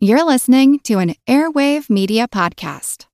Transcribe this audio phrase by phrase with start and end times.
[0.00, 3.06] You're listening to an Airwave Media Podcast.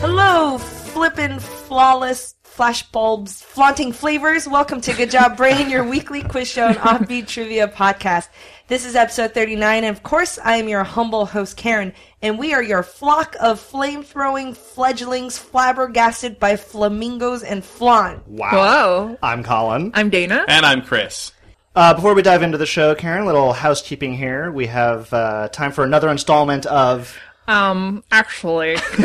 [0.00, 4.48] Hello, flippin' flawless flashbulbs, flaunting flavors.
[4.48, 8.28] Welcome to Good Job Brain, your weekly quiz show and offbeat trivia podcast.
[8.66, 11.92] This is episode 39, and of course, I am your humble host, Karen,
[12.22, 18.20] and we are your flock of flame-throwing fledglings flabbergasted by flamingos and flan.
[18.26, 18.50] Wow.
[18.52, 19.18] Whoa.
[19.22, 19.92] I'm Colin.
[19.94, 20.44] I'm Dana.
[20.48, 21.32] And I'm Chris.
[21.76, 24.50] Uh, before we dive into the show, Karen, a little housekeeping here.
[24.50, 27.16] We have uh, time for another installment of.
[27.46, 28.76] Um, actually,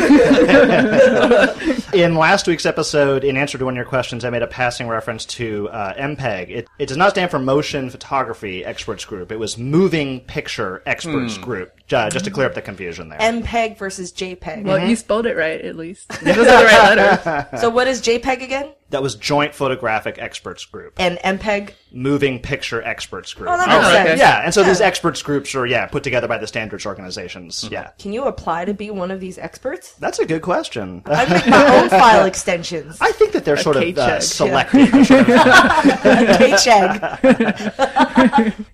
[1.94, 4.88] In last week's episode, in answer to one of your questions, I made a passing
[4.88, 6.50] reference to uh, MPEG.
[6.50, 9.30] It, it does not stand for Motion Photography Experts Group.
[9.30, 11.72] It was Moving Picture Experts Group.
[11.92, 13.18] Uh, just to clear up the confusion there.
[13.18, 14.64] MPEG versus JPEG.
[14.64, 16.08] well, you spelled it right at least.
[16.24, 17.46] Those are the right letters.
[17.60, 18.72] So what is JPEG again?
[18.90, 20.92] that was Joint Photographic Experts Group.
[20.98, 21.70] And MPEG?
[21.90, 23.50] Moving Picture Experts Group.
[23.50, 24.06] Oh, that makes Alright.
[24.06, 24.20] sense.
[24.20, 27.68] yeah, and so these experts groups are yeah put together by the standards organizations.
[27.70, 29.92] Yeah, Can you apply to be one of these experts?
[29.94, 31.02] that's a good question.
[31.06, 32.98] I make my own file extensions.
[33.00, 34.92] I think that they're sort of uh, K-check, selected.
[34.92, 37.24] They're sort of- paycheck.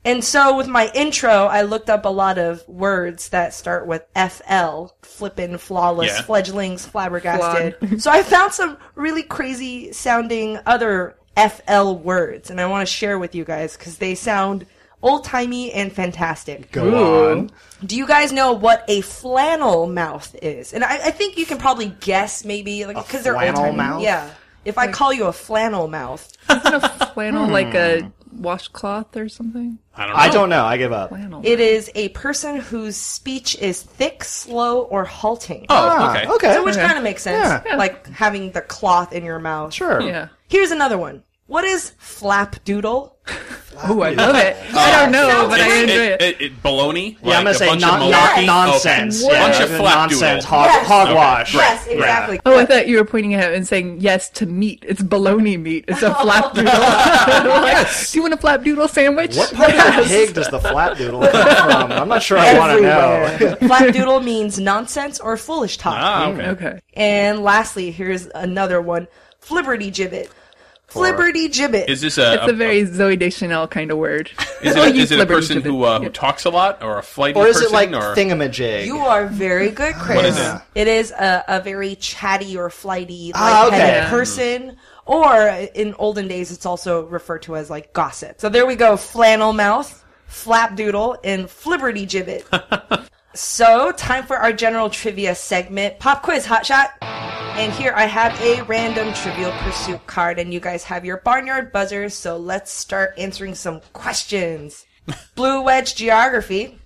[0.05, 4.05] and so with my intro, I looked up a lot of words that start with
[4.15, 6.23] FL, flippin', flawless, Yeah.
[6.23, 8.01] fledglings, flabbergasted.
[8.03, 13.19] so I found some really crazy sounding other FL words, and I want to share
[13.19, 14.67] with you guys because they sound
[15.03, 16.71] old timey and fantastic.
[16.73, 17.51] Go on.
[17.85, 20.73] Do you guys know what a flannel mouth is?
[20.73, 23.77] And I, I think you can probably guess maybe like because they're old-timey.
[23.77, 24.03] mouth?
[24.03, 24.31] Yeah.
[24.65, 27.53] If I call you a flannel mouth, Isn't a flannel hmm.
[27.53, 29.79] like a washcloth or something?
[29.95, 30.21] I don't know.
[30.23, 30.65] I don't know.
[30.65, 31.11] I give up.
[31.11, 31.43] Flannel.
[31.45, 35.67] It is a person whose speech is thick, slow, or halting.
[35.69, 36.29] Oh, Ah, okay.
[36.35, 36.53] okay.
[36.55, 36.87] So which okay.
[36.87, 37.63] kind of makes sense.
[37.67, 37.77] Yeah.
[37.77, 39.73] Like having the cloth in your mouth.
[39.75, 40.01] Sure.
[40.01, 40.29] yeah.
[40.49, 41.23] Here's another one.
[41.51, 43.11] What is flapdoodle?
[43.83, 44.57] Oh, I love it.
[44.73, 46.23] I don't know, but I enjoy It, it.
[46.23, 47.17] it, it, baloney?
[47.25, 48.47] Yeah, I'm gonna say non- non- malarkey?
[48.47, 49.25] nonsense.
[49.25, 49.33] Okay.
[49.35, 50.45] Yeah, Bunch of nonsense.
[50.45, 50.87] Hog, Yes.
[50.87, 51.55] hogwash.
[51.55, 51.97] Yes, Right.
[51.97, 52.41] exactly.
[52.47, 54.85] Oh, I thought you were pointing at it and saying yes to meat.
[54.87, 55.87] It's bologna meat.
[55.89, 56.67] It's a flapdoodle.
[57.63, 59.35] like, do you want a flapdoodle sandwich?
[59.35, 61.93] What part of the pig does the flapdoodle come from?
[61.93, 63.01] I'm not sure I want to know.
[63.01, 63.57] Everywhere.
[63.63, 65.95] flapdoodle means nonsense or foolish talk.
[65.99, 66.47] Ah, okay.
[66.51, 66.81] Okay.
[66.95, 69.09] And lastly, here's another one.
[69.45, 70.29] Flibberty gibbet.
[70.91, 71.89] Flibberty gibbet.
[71.89, 74.31] Is this a, It's a very Zooey Deschanel kind of word.
[74.63, 76.83] is We'll it, use is it a person who, the- uh, who talks a lot
[76.83, 77.69] or a flighty Or is person?
[77.71, 78.15] it like or...
[78.15, 78.87] thingamajig?
[78.87, 80.17] You are very good, Chris.
[80.17, 80.61] What is it?
[80.75, 84.11] It is a, a very chatty or flighty, Ah, lightheaded okay.
[84.11, 84.77] person.
[85.07, 88.41] Or in olden days, it's also referred to as like gossip.
[88.41, 93.07] So there we go: flannel mouth, flapdoodle, and flibberty gibbet.
[93.35, 96.91] so time for our general trivia segment: pop quiz, hot shot.
[97.03, 101.73] And here I have a random trivial pursuit card, and you guys have your barnyard
[101.73, 102.15] buzzers.
[102.15, 104.87] So let's start answering some questions.
[105.35, 106.79] Blue wedge geography.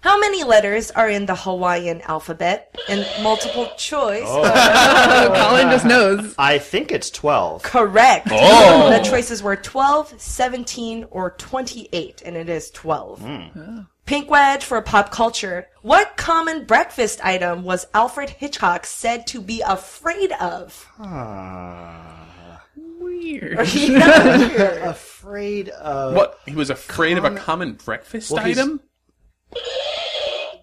[0.00, 2.76] How many letters are in the Hawaiian alphabet?
[2.88, 4.22] And multiple choice.
[4.26, 4.42] Oh,
[5.48, 6.34] Colin just knows.
[6.38, 7.64] I think it's 12.
[7.64, 8.28] Correct.
[8.30, 8.90] Oh.
[8.90, 13.20] The choices were 12, 17, or 28, and it is 12.
[13.20, 13.80] Hmm.
[14.08, 15.66] Pink wedge for pop culture.
[15.82, 20.88] What common breakfast item was Alfred Hitchcock said to be afraid of?
[20.98, 22.64] Ah.
[22.98, 23.68] Weird.
[23.74, 24.88] Yeah.
[24.88, 26.38] Afraid of What?
[26.46, 28.80] He was afraid of a common breakfast Well, he's- item?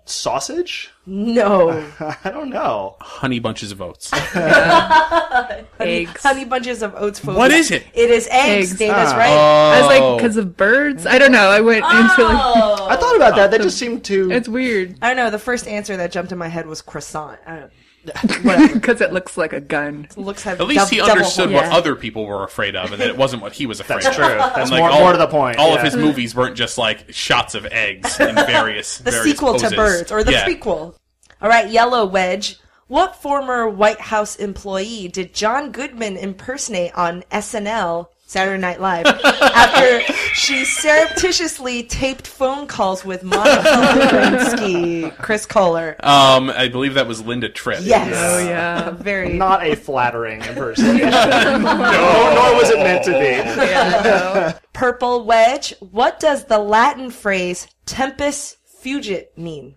[0.05, 0.91] Sausage?
[1.05, 1.69] no.
[2.23, 2.95] I don't know.
[3.01, 4.11] Honey bunches of oats.
[5.79, 6.23] Eggs.
[6.23, 7.37] Honey bunches of oats phobia.
[7.37, 7.83] What is it?
[7.93, 8.71] It is eggs.
[8.71, 8.79] Eggs.
[8.79, 9.17] Dana's Ah.
[9.17, 9.29] right.
[9.29, 10.13] I was Oh.
[10.15, 11.05] like, because of birds?
[11.05, 11.49] I don't know.
[11.49, 12.87] I went into like, Oh.
[12.89, 13.51] I thought about that.
[13.51, 14.31] That just seemed to.
[14.31, 14.95] it's weird.
[15.01, 15.29] I don't know.
[15.29, 17.39] The first answer that jumped in my head was croissant.
[17.45, 17.71] I don't Whatever.
[18.05, 20.07] Because it looks like a gun.
[20.11, 21.53] It Looks have At least he double understood horns.
[21.63, 21.77] what Yeah.
[21.77, 24.13] other people were afraid of, and that it wasn't what he was afraid That's of.
[24.15, 24.27] true.
[24.37, 25.57] That's And, like, more, all- more to the point.
[25.57, 25.75] All yeah.
[25.77, 29.69] of his movies weren't just like shots of eggs in various the various sequel poses.
[29.71, 30.45] to Birds or the yeah.
[30.47, 30.95] prequel.
[31.41, 32.57] All right, Yellow Wedge.
[32.87, 40.01] What former White House employee did John Goodman impersonate on SNL, Saturday Night Live, after
[40.33, 45.95] she surreptitiously taped phone calls with Monica Lewinsky, Chris Kohler?
[45.99, 47.81] Um, I believe that was Linda Tripp.
[47.83, 48.11] Yes.
[48.15, 48.89] Oh, yeah.
[48.91, 49.33] Very.
[49.33, 51.09] Not a flattering impersonation.
[51.09, 53.65] no, nor was it meant to be.
[53.69, 55.75] Yeah, Purple Wedge.
[55.79, 59.75] What does the Latin phrase tempus fugit mean?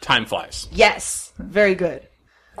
[0.00, 0.68] Time flies.
[0.72, 1.32] Yes.
[1.38, 2.08] Very good.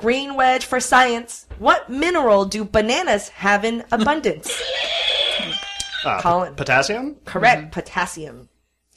[0.02, 1.46] Green wedge for science.
[1.60, 4.52] What mineral do bananas have in abundance?
[6.04, 6.56] Uh, Colin.
[6.56, 7.14] Potassium?
[7.24, 7.70] Correct.
[7.70, 8.48] Potassium.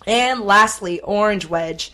[0.07, 1.93] And lastly, orange wedge.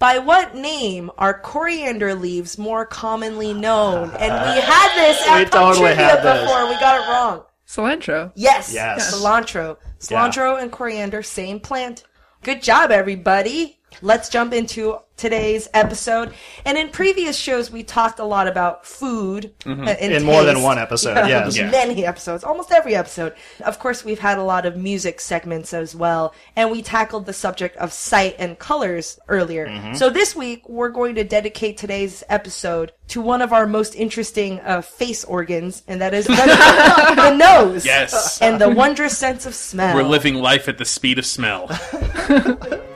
[0.00, 4.10] By what name are coriander leaves more commonly known?
[4.10, 6.40] And we had this at We totally Trivia had this.
[6.42, 6.66] before.
[6.68, 7.44] We got it wrong.
[7.68, 8.32] Cilantro.
[8.34, 8.74] Yes.
[8.74, 9.14] Yes.
[9.14, 9.76] Cilantro.
[10.00, 12.02] Cilantro and coriander, same plant.
[12.42, 13.78] Good job, everybody.
[14.00, 16.34] Let's jump into today's episode.
[16.64, 20.62] And in previous shows, we talked a lot about food uh, and In more than
[20.62, 21.56] one episode, yes.
[21.56, 21.70] Yeah.
[21.70, 23.34] Many episodes, almost every episode.
[23.64, 27.32] Of course, we've had a lot of music segments as well, and we tackled the
[27.32, 29.68] subject of sight and colors earlier.
[29.68, 29.94] Mm-hmm.
[29.94, 34.58] So this week, we're going to dedicate today's episode to one of our most interesting
[34.60, 37.84] uh, face organs, and that is the, the nose.
[37.84, 38.40] Yes.
[38.40, 39.94] And the wondrous sense of smell.
[39.94, 41.68] We're living life at the speed of smell.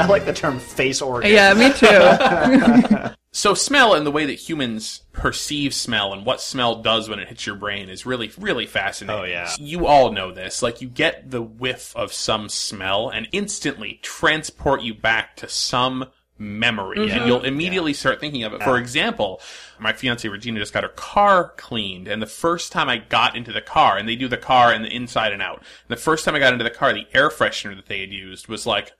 [0.00, 1.30] I like the term face organ.
[1.30, 3.10] Yeah, me too.
[3.32, 7.28] So smell and the way that humans perceive smell and what smell does when it
[7.28, 9.22] hits your brain is really, really fascinating.
[9.22, 9.52] Oh, yeah.
[9.58, 10.62] You all know this.
[10.62, 16.06] Like you get the whiff of some smell and instantly transport you back to some
[16.40, 18.62] memory and you'll immediately start thinking of it.
[18.62, 19.40] For example,
[19.78, 23.52] my fiance Regina just got her car cleaned and the first time I got into
[23.52, 25.62] the car and they do the car and the inside and out.
[25.88, 28.48] The first time I got into the car, the air freshener that they had used
[28.48, 28.92] was like,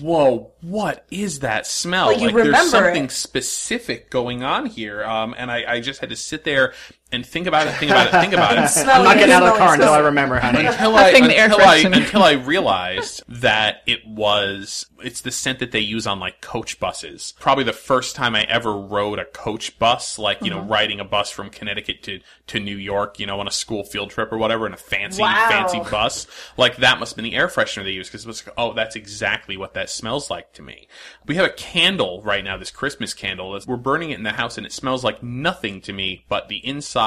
[0.00, 2.08] whoa, what is that smell?
[2.08, 3.12] Well, you like there's something it.
[3.12, 5.02] specific going on here.
[5.02, 6.74] Um, and I, I just had to sit there
[7.12, 8.88] and think about it, think about it, think about it.
[8.88, 10.64] I'm not getting out of the car until I remember, honey.
[10.66, 15.30] until I Huffing the air until I until I realized that it was it's the
[15.30, 17.34] scent that they use on like coach buses.
[17.38, 20.60] Probably the first time I ever rode a coach bus, like you Mm-hmm.
[20.60, 23.84] know, riding a bus from Connecticut to to New York, you know, on a school
[23.84, 25.46] field trip or whatever, in a fancy Wow.
[25.48, 26.26] fancy bus.
[26.56, 28.72] Like that must have been the air freshener they used because it was like, oh,
[28.72, 30.88] that's exactly what that smells like to me.
[31.26, 33.58] We have a candle right now, this Christmas candle.
[33.66, 36.64] We're burning it in the house, and it smells like nothing to me but the
[36.66, 37.01] inside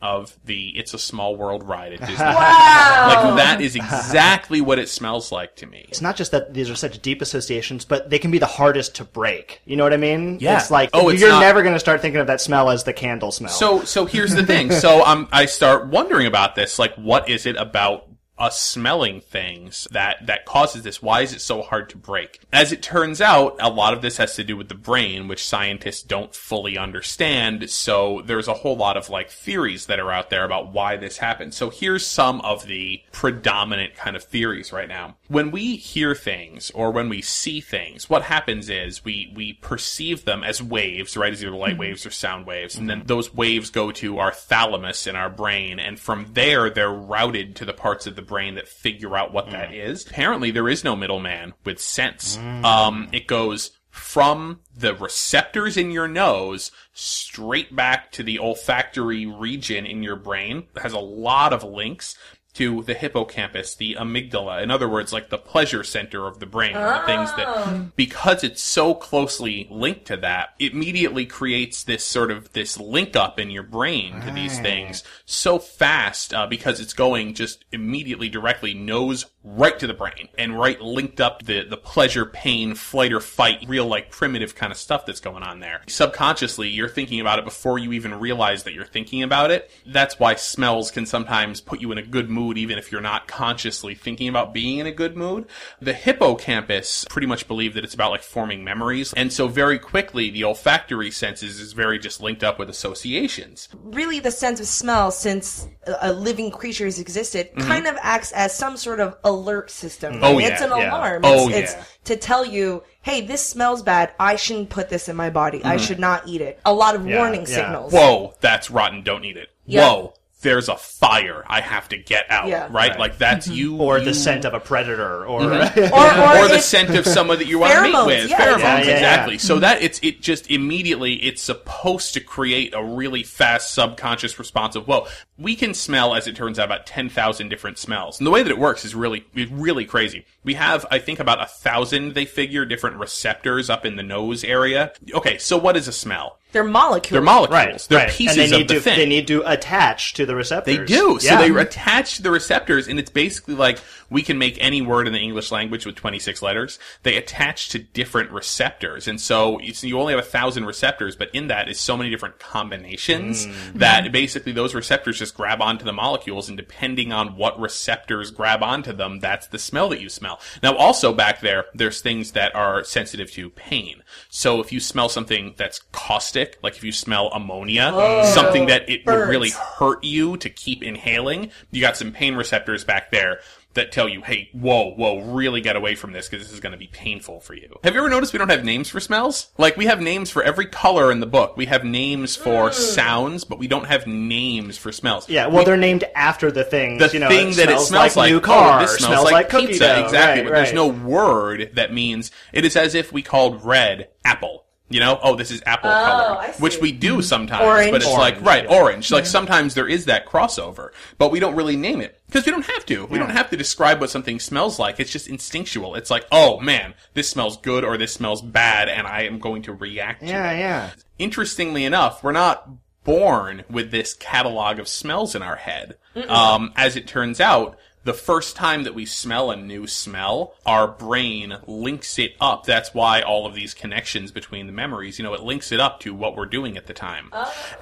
[0.00, 2.14] of the "It's a Small World" ride at Disney.
[2.24, 3.24] Wow.
[3.24, 5.86] Like that is exactly what it smells like to me.
[5.88, 8.94] It's not just that these are such deep associations, but they can be the hardest
[8.96, 9.60] to break.
[9.64, 10.38] You know what I mean?
[10.40, 10.58] Yeah.
[10.58, 12.84] It's like Oh, it's you're not- never going to start thinking of that smell as
[12.84, 13.50] the candle smell.
[13.50, 14.70] So, so here's the thing.
[14.70, 16.78] So, um, I start wondering about this.
[16.78, 18.07] Like, what is it about
[18.38, 21.02] us smelling things that that causes this?
[21.02, 22.40] Why is it so hard to break?
[22.52, 25.44] As it turns out, a lot of this has to do with the brain, which
[25.44, 27.68] scientists don't fully understand.
[27.70, 31.18] So, there's a whole lot of like theories that are out there about why this
[31.18, 31.56] happens.
[31.56, 35.16] So, here's some of the predominant kind of theories right now.
[35.28, 40.24] When we hear things or when we see things, what happens is we we perceive
[40.24, 41.32] them as waves, right?
[41.32, 41.80] As either light mm-hmm.
[41.80, 45.78] waves or sound waves, and then those waves go to our thalamus in our brain,
[45.78, 49.50] and from there they're routed to the parts of the brain that figure out what
[49.50, 50.06] that is.
[50.06, 52.38] Apparently, there is no middleman with sense.
[52.38, 59.84] Um, it goes from the receptors in your nose straight back to the olfactory region
[59.86, 60.68] in your brain.
[60.76, 62.16] It has a lot of links
[62.58, 64.60] to the hippocampus, the amygdala.
[64.60, 68.60] In other words, like the pleasure center of the brain, the things that, because it's
[68.60, 73.50] so closely linked to that, it immediately creates this sort of, this link up in
[73.50, 79.26] your brain to these things so fast, uh, because it's going just immediately directly nose
[79.44, 83.64] right to the brain and right linked up the, the pleasure, pain, flight or fight,
[83.68, 85.80] real like primitive kind of stuff that's going on there.
[85.88, 89.70] Subconsciously, you're thinking about it before you even realize that you're thinking about it.
[89.86, 93.28] That's why smells can sometimes put you in a good mood even if you're not
[93.28, 95.46] consciously thinking about being in a good mood.
[95.80, 99.14] The hippocampus pretty much believe that it's about like forming memories.
[99.14, 103.68] And so very quickly, the olfactory senses is very just linked up with associations.
[103.74, 105.68] really the sense of smell since
[106.00, 107.66] a living creatures existed mm-hmm.
[107.66, 110.24] kind of acts as some sort of alert system Mm-hmm.
[110.24, 110.90] Oh, yeah, it's an yeah.
[110.90, 111.58] alarm Oh, it's, yeah.
[111.58, 115.58] it's to tell you hey this smells bad i shouldn't put this in my body
[115.58, 115.68] Mm-hmm.
[115.68, 117.46] i should not eat it a lot of Yeah, warning yeah.
[117.46, 119.48] signals whoa, that's rotten, don't eat it.
[119.66, 119.86] Yeah.
[119.88, 122.68] Whoa, there's a fire, I have to get out, Yeah.
[122.70, 122.96] right?
[122.98, 123.56] Like that's mm-hmm.
[123.56, 123.76] you.
[123.76, 125.94] or you- the scent of a predator, or mm-hmm.
[125.94, 128.30] or, or, or the scent of someone that you want to meet with.
[128.30, 128.66] yeah, Pheromones, exactly.
[128.66, 129.34] Yeah, yeah, exactly.
[129.34, 129.40] yeah.
[129.40, 129.60] So mm-hmm.
[129.62, 134.86] that it's it just immediately it's supposed to create a really fast subconscious response of
[134.86, 135.06] whoa.
[135.38, 138.42] We can smell, as it turns out, about ten thousand different smells, and the way
[138.42, 140.24] that it works is really really crazy.
[140.44, 142.14] We have, I think, about a thousand.
[142.14, 144.92] They figure different receptors up in the nose area.
[145.12, 146.38] Okay, so what is a smell?
[146.50, 147.12] They're molecules.
[147.12, 147.52] They're molecules.
[147.52, 148.10] Right, They're right.
[148.10, 148.98] pieces and they need of the to, thing.
[148.98, 150.78] They need to attach to the receptors.
[150.78, 151.18] They do.
[151.20, 153.78] So they attach to the receptors, and it's basically like
[154.08, 156.78] we can make any word in the English language with 26 letters.
[157.02, 159.06] They attach to different receptors.
[159.06, 161.98] And so you, so you only have a thousand receptors, but in that is so
[161.98, 163.78] many different combinations mm-hmm.
[163.78, 168.62] that basically those receptors just grab onto the molecules, and depending on what receptors grab
[168.62, 170.40] onto them, that's the smell that you smell.
[170.62, 174.02] Now, also back there, there's things that are sensitive to pain.
[174.30, 178.24] So if you smell something that's caustic, like if you smell ammonia, oh.
[178.34, 182.84] something that it would really hurt you to keep inhaling, you got some pain receptors
[182.84, 183.40] back there
[183.78, 186.72] that tell you, hey, whoa, whoa, really get away from this because this is going
[186.72, 187.78] to be painful for you.
[187.84, 189.50] Have you ever noticed we don't have names for smells?
[189.56, 191.56] Like, we have names for every color in the book.
[191.56, 192.74] We have names for hmm.
[192.74, 195.28] sounds, but we don't have names for smells.
[195.28, 196.98] Yeah, well, they're named after the things.
[196.98, 199.30] The you know, thing it that it smells like, new oh, car, oh, this smells,
[199.30, 200.04] like, cookie pizza, dough.
[200.04, 200.42] exactly.
[200.42, 204.64] Right, but there's no word that means it is as if we called red apple.
[204.90, 206.62] You know, oh, this is apple color, I see.
[206.62, 207.90] which we do sometimes, Orange.
[207.90, 208.80] but it's Orange, like right yeah.
[208.80, 209.10] orange.
[209.10, 212.64] Like sometimes there is that crossover, but we don't really name it because we don't
[212.64, 213.04] have to.
[213.06, 214.98] We don't have to describe what something smells like.
[214.98, 215.94] It's just instinctual.
[215.94, 219.62] It's like, oh man, this smells good or this smells bad, and I am going
[219.62, 220.20] to react.
[220.20, 220.58] to Yeah, it.
[220.60, 220.90] yeah.
[221.18, 222.68] Interestingly enough, we're not
[223.04, 225.96] born with this catalog of smells in our head.
[226.28, 227.78] Um, as it turns out,
[228.08, 232.64] the first time that we smell a new smell, our brain links it up.
[232.64, 236.00] That's why all of these connections between the memories, you know, it links it up
[236.00, 237.30] to what we're doing at the time.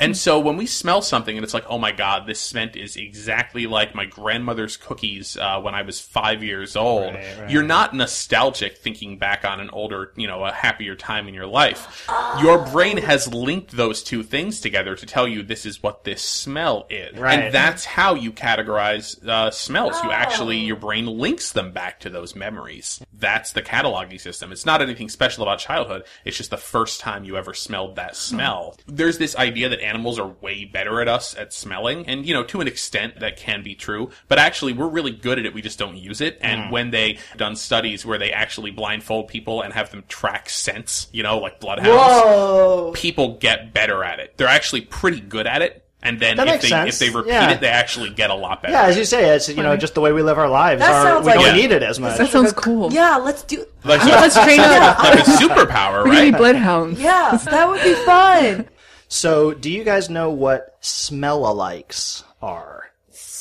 [0.01, 2.97] And so when we smell something and it's like, oh my god, this scent is
[2.97, 7.51] exactly like my grandmother's cookies uh, when I was five years old, Right, right.
[7.51, 11.47] you're not nostalgic thinking back on an older, you know, a happier time in your
[11.47, 12.05] life.
[12.43, 16.21] Your brain has linked those two things together to tell you this is what this
[16.23, 17.17] smell is.
[17.17, 17.39] Right.
[17.39, 19.95] And that's how you categorize uh, smells.
[20.03, 20.67] You actually, oh.
[20.67, 23.01] your brain links them back to those memories.
[23.13, 24.53] That's the cataloging system.
[24.53, 26.05] It's not anything special about childhood.
[26.25, 28.15] It's just the first time you ever smelled that hmm.
[28.17, 28.77] smell.
[28.87, 32.07] There's this idea that animals are way better at us at smelling.
[32.07, 34.11] And, you know, to an extent that can be true.
[34.29, 35.55] But actually, we're really good at it.
[35.55, 36.39] We just don't use it.
[36.41, 36.71] And hmm.
[36.71, 41.23] when they done studies where they actually blindfold people and have them track scents, you
[41.23, 42.93] know, like bloodhounds Whoa.
[42.95, 44.37] people get better at it.
[44.37, 45.86] They're actually pretty good at it.
[46.07, 46.95] And then That if makes they sense.
[46.95, 47.51] if they repeat Yeah.
[47.51, 48.73] it, they actually get a lot better.
[48.75, 50.81] Yeah, as you say, it's you know just the way we live our lives.
[50.81, 51.63] That Our, sounds we like- don't Yeah.
[51.63, 52.17] need it as much.
[52.19, 52.93] That sounds cool.
[52.93, 53.65] Yeah, let's do.
[53.85, 54.99] like, Let's train up.
[55.03, 56.37] like a superpower, We're gonna be right?
[56.39, 57.01] bloodhounds.
[57.01, 58.67] Yeah, that would be fun.
[59.09, 62.76] So, do you guys know what smell-alikes are?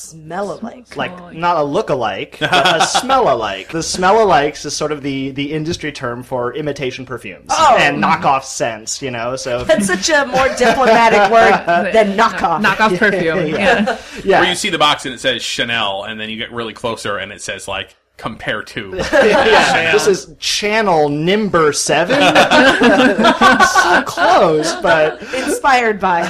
[0.09, 0.95] Smell alike.
[0.95, 3.69] Like oh, not a look-alike, but a smell-alike.
[3.69, 7.77] The smell-alikes is sort of the the industry term for imitation perfumes Oh.
[7.79, 9.01] and knockoff scents.
[9.01, 12.63] You know, so if That's such a more diplomatic word than knockoff.
[12.63, 13.47] Knockoff perfume.
[13.47, 13.99] Yeah.
[14.23, 16.73] yeah, Where you see the box and it says Chanel, and then you get really
[16.73, 18.91] closer and it says like compare to.
[19.13, 22.15] yeah, this is Channel Number Seven.
[23.65, 26.29] so close, but Inspired by.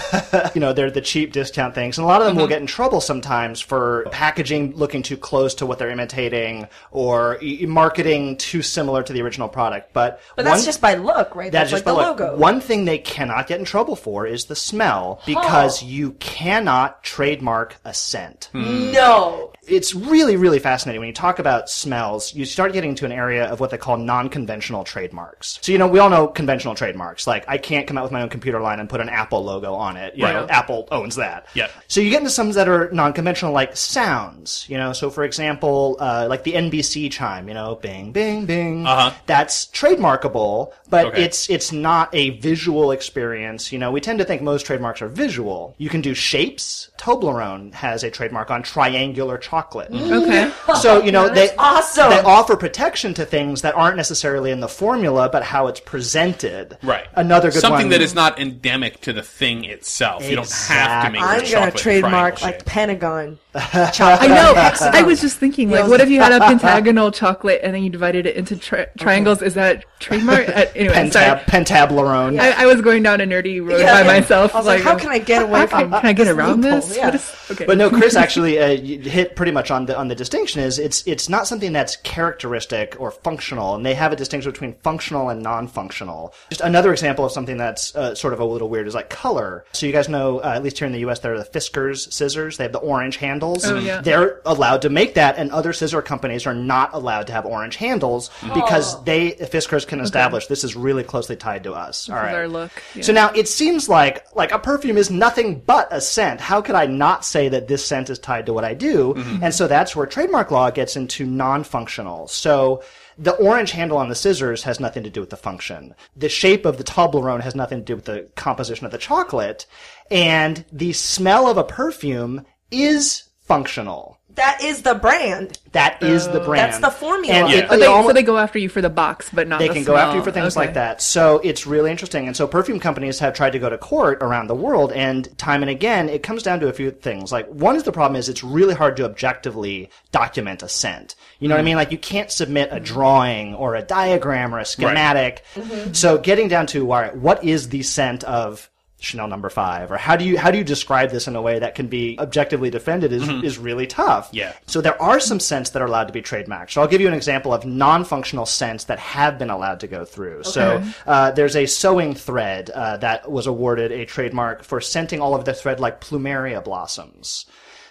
[0.55, 2.41] you know they're the cheap discount things, and a lot of them Mm-hmm.
[2.41, 7.37] will get in trouble sometimes for packaging looking too close to what they're imitating or
[7.41, 9.93] y- marketing too similar to the original product.
[9.93, 11.51] But But that's one- just by look, right?
[11.51, 12.19] That's That's, just like by the look.
[12.19, 12.37] logo.
[12.37, 17.75] One thing they cannot get in trouble for is the smell because you cannot trademark
[17.85, 18.49] a scent.
[18.53, 19.53] No.
[19.67, 22.33] It's really, really fascinating when you talk about smells.
[22.33, 25.59] You start getting into an area of what they call non-conventional trademarks.
[25.61, 27.25] So you know, we all know conventional trademarks.
[27.27, 29.73] Like I can't come out with my own computer line and put an Apple logo
[29.73, 30.15] on it.
[30.15, 30.33] You Right.
[30.33, 31.47] know, Apple owns that.
[31.55, 31.71] Yep.
[31.87, 34.65] So you get into some that are non-conventional, like sounds.
[34.69, 37.47] You know, so for example, uh, like the NBC chime.
[37.47, 38.85] You know, bing, bing, bing.
[38.85, 39.11] Uh-huh.
[39.25, 41.23] That's trademarkable, but Okay.
[41.23, 43.71] it's it's not a visual experience.
[43.71, 45.73] You know, we tend to think most trademarks are visual.
[45.77, 46.89] You can do shapes.
[46.99, 49.54] Toblerone has a trademark on triangular chocolate.
[49.63, 50.51] Okay.
[50.81, 52.09] So you know they awesome.
[52.09, 56.77] they offer protection to things that aren't necessarily in the formula, but how it's presented.
[56.83, 57.07] Right.
[57.15, 57.89] Another good Something one.
[57.89, 60.27] that is not endemic to the thing itself.
[60.29, 61.21] You don't have to make Exactly.
[61.21, 62.65] I'm gonna chocolate trademark like shape.
[62.65, 63.39] Pentagon.
[63.55, 64.53] I know.
[64.91, 67.89] I was just thinking, like, what if you had a pentagonal chocolate and then you
[67.89, 69.41] divided it into tri- triangles?
[69.41, 70.49] Is that trademark?
[70.49, 71.39] Uh, anyway, sorry.
[71.39, 72.37] Pentab Pentablerone.
[72.39, 74.19] I, I was going down a nerdy road Yeah, by yeah.
[74.19, 74.53] myself.
[74.53, 75.91] I was like, how can I get away from?
[75.91, 76.97] can, can I get around this?
[76.97, 77.05] Yeah.
[77.05, 77.65] What is, okay.
[77.65, 80.59] But no, Chris actually uh, you hit pretty much on the on the distinction.
[80.59, 84.73] Is it's it's not something that's characteristic or functional, and they have a distinction between
[84.81, 86.33] functional and non-functional.
[86.49, 89.63] Just another example of something that's uh, sort of a little weird is like color.
[89.73, 92.11] So you guys know, uh, at least here in the U.S., there are the Fiskars
[92.11, 92.57] scissors.
[92.57, 93.65] They have the orange handles.
[93.65, 94.01] Oh, yeah.
[94.01, 97.75] They're allowed to make that, and other scissor companies are not allowed to have orange
[97.75, 102.09] handles because they Fiskars can establish this is really closely tied to us.
[102.09, 103.03] All is look, yeah.
[103.03, 106.41] So now it seems like like a perfume is nothing but a scent.
[106.41, 109.13] How could I not say that this scent is tied to what I do?
[109.41, 112.27] And so that's where trademark law gets into non-functional.
[112.27, 112.83] So
[113.17, 115.95] the orange handle on the scissors has nothing to do with the function.
[116.15, 119.65] The shape of the Toblerone has nothing to do with the composition of the chocolate.
[120.11, 124.14] And the smell of a perfume is functional.
[124.35, 125.59] That is the brand.
[125.71, 126.45] That is the oh.
[126.45, 126.73] brand.
[126.73, 127.33] That's the formula.
[127.35, 127.57] And Yeah.
[127.59, 129.67] it- But they, almo- so they go after you for the box, but not they
[129.67, 130.65] the can go after you for things Okay.
[130.65, 131.01] like that.
[131.01, 132.27] So it's really interesting.
[132.27, 135.63] And so perfume companies have tried to go to court around the world, and time
[135.63, 137.31] and again, it comes down to a few things.
[137.31, 141.15] Like one is the problem is it's really hard to objectively document a scent.
[141.39, 141.65] You know what I hmm.
[141.65, 141.75] mean?
[141.77, 145.43] Like you can't submit a drawing or a diagram or a schematic.
[145.55, 145.93] Mm-hmm.
[145.93, 149.97] So getting down to all right, what is the scent of Chanel number five, or
[149.97, 152.69] how do you how do you describe this in a way that can be objectively
[152.69, 154.29] defended is is really tough.
[154.31, 154.53] Yeah.
[154.67, 156.71] So there are some scents that are allowed to be trademarked.
[156.71, 160.05] So I'll give you an example of non-functional scents that have been allowed to go
[160.05, 160.39] through.
[160.39, 160.49] Okay.
[160.49, 165.35] So uh, there's a sewing thread uh, that was awarded a trademark for scenting all
[165.35, 167.45] of the thread like plumeria blossoms.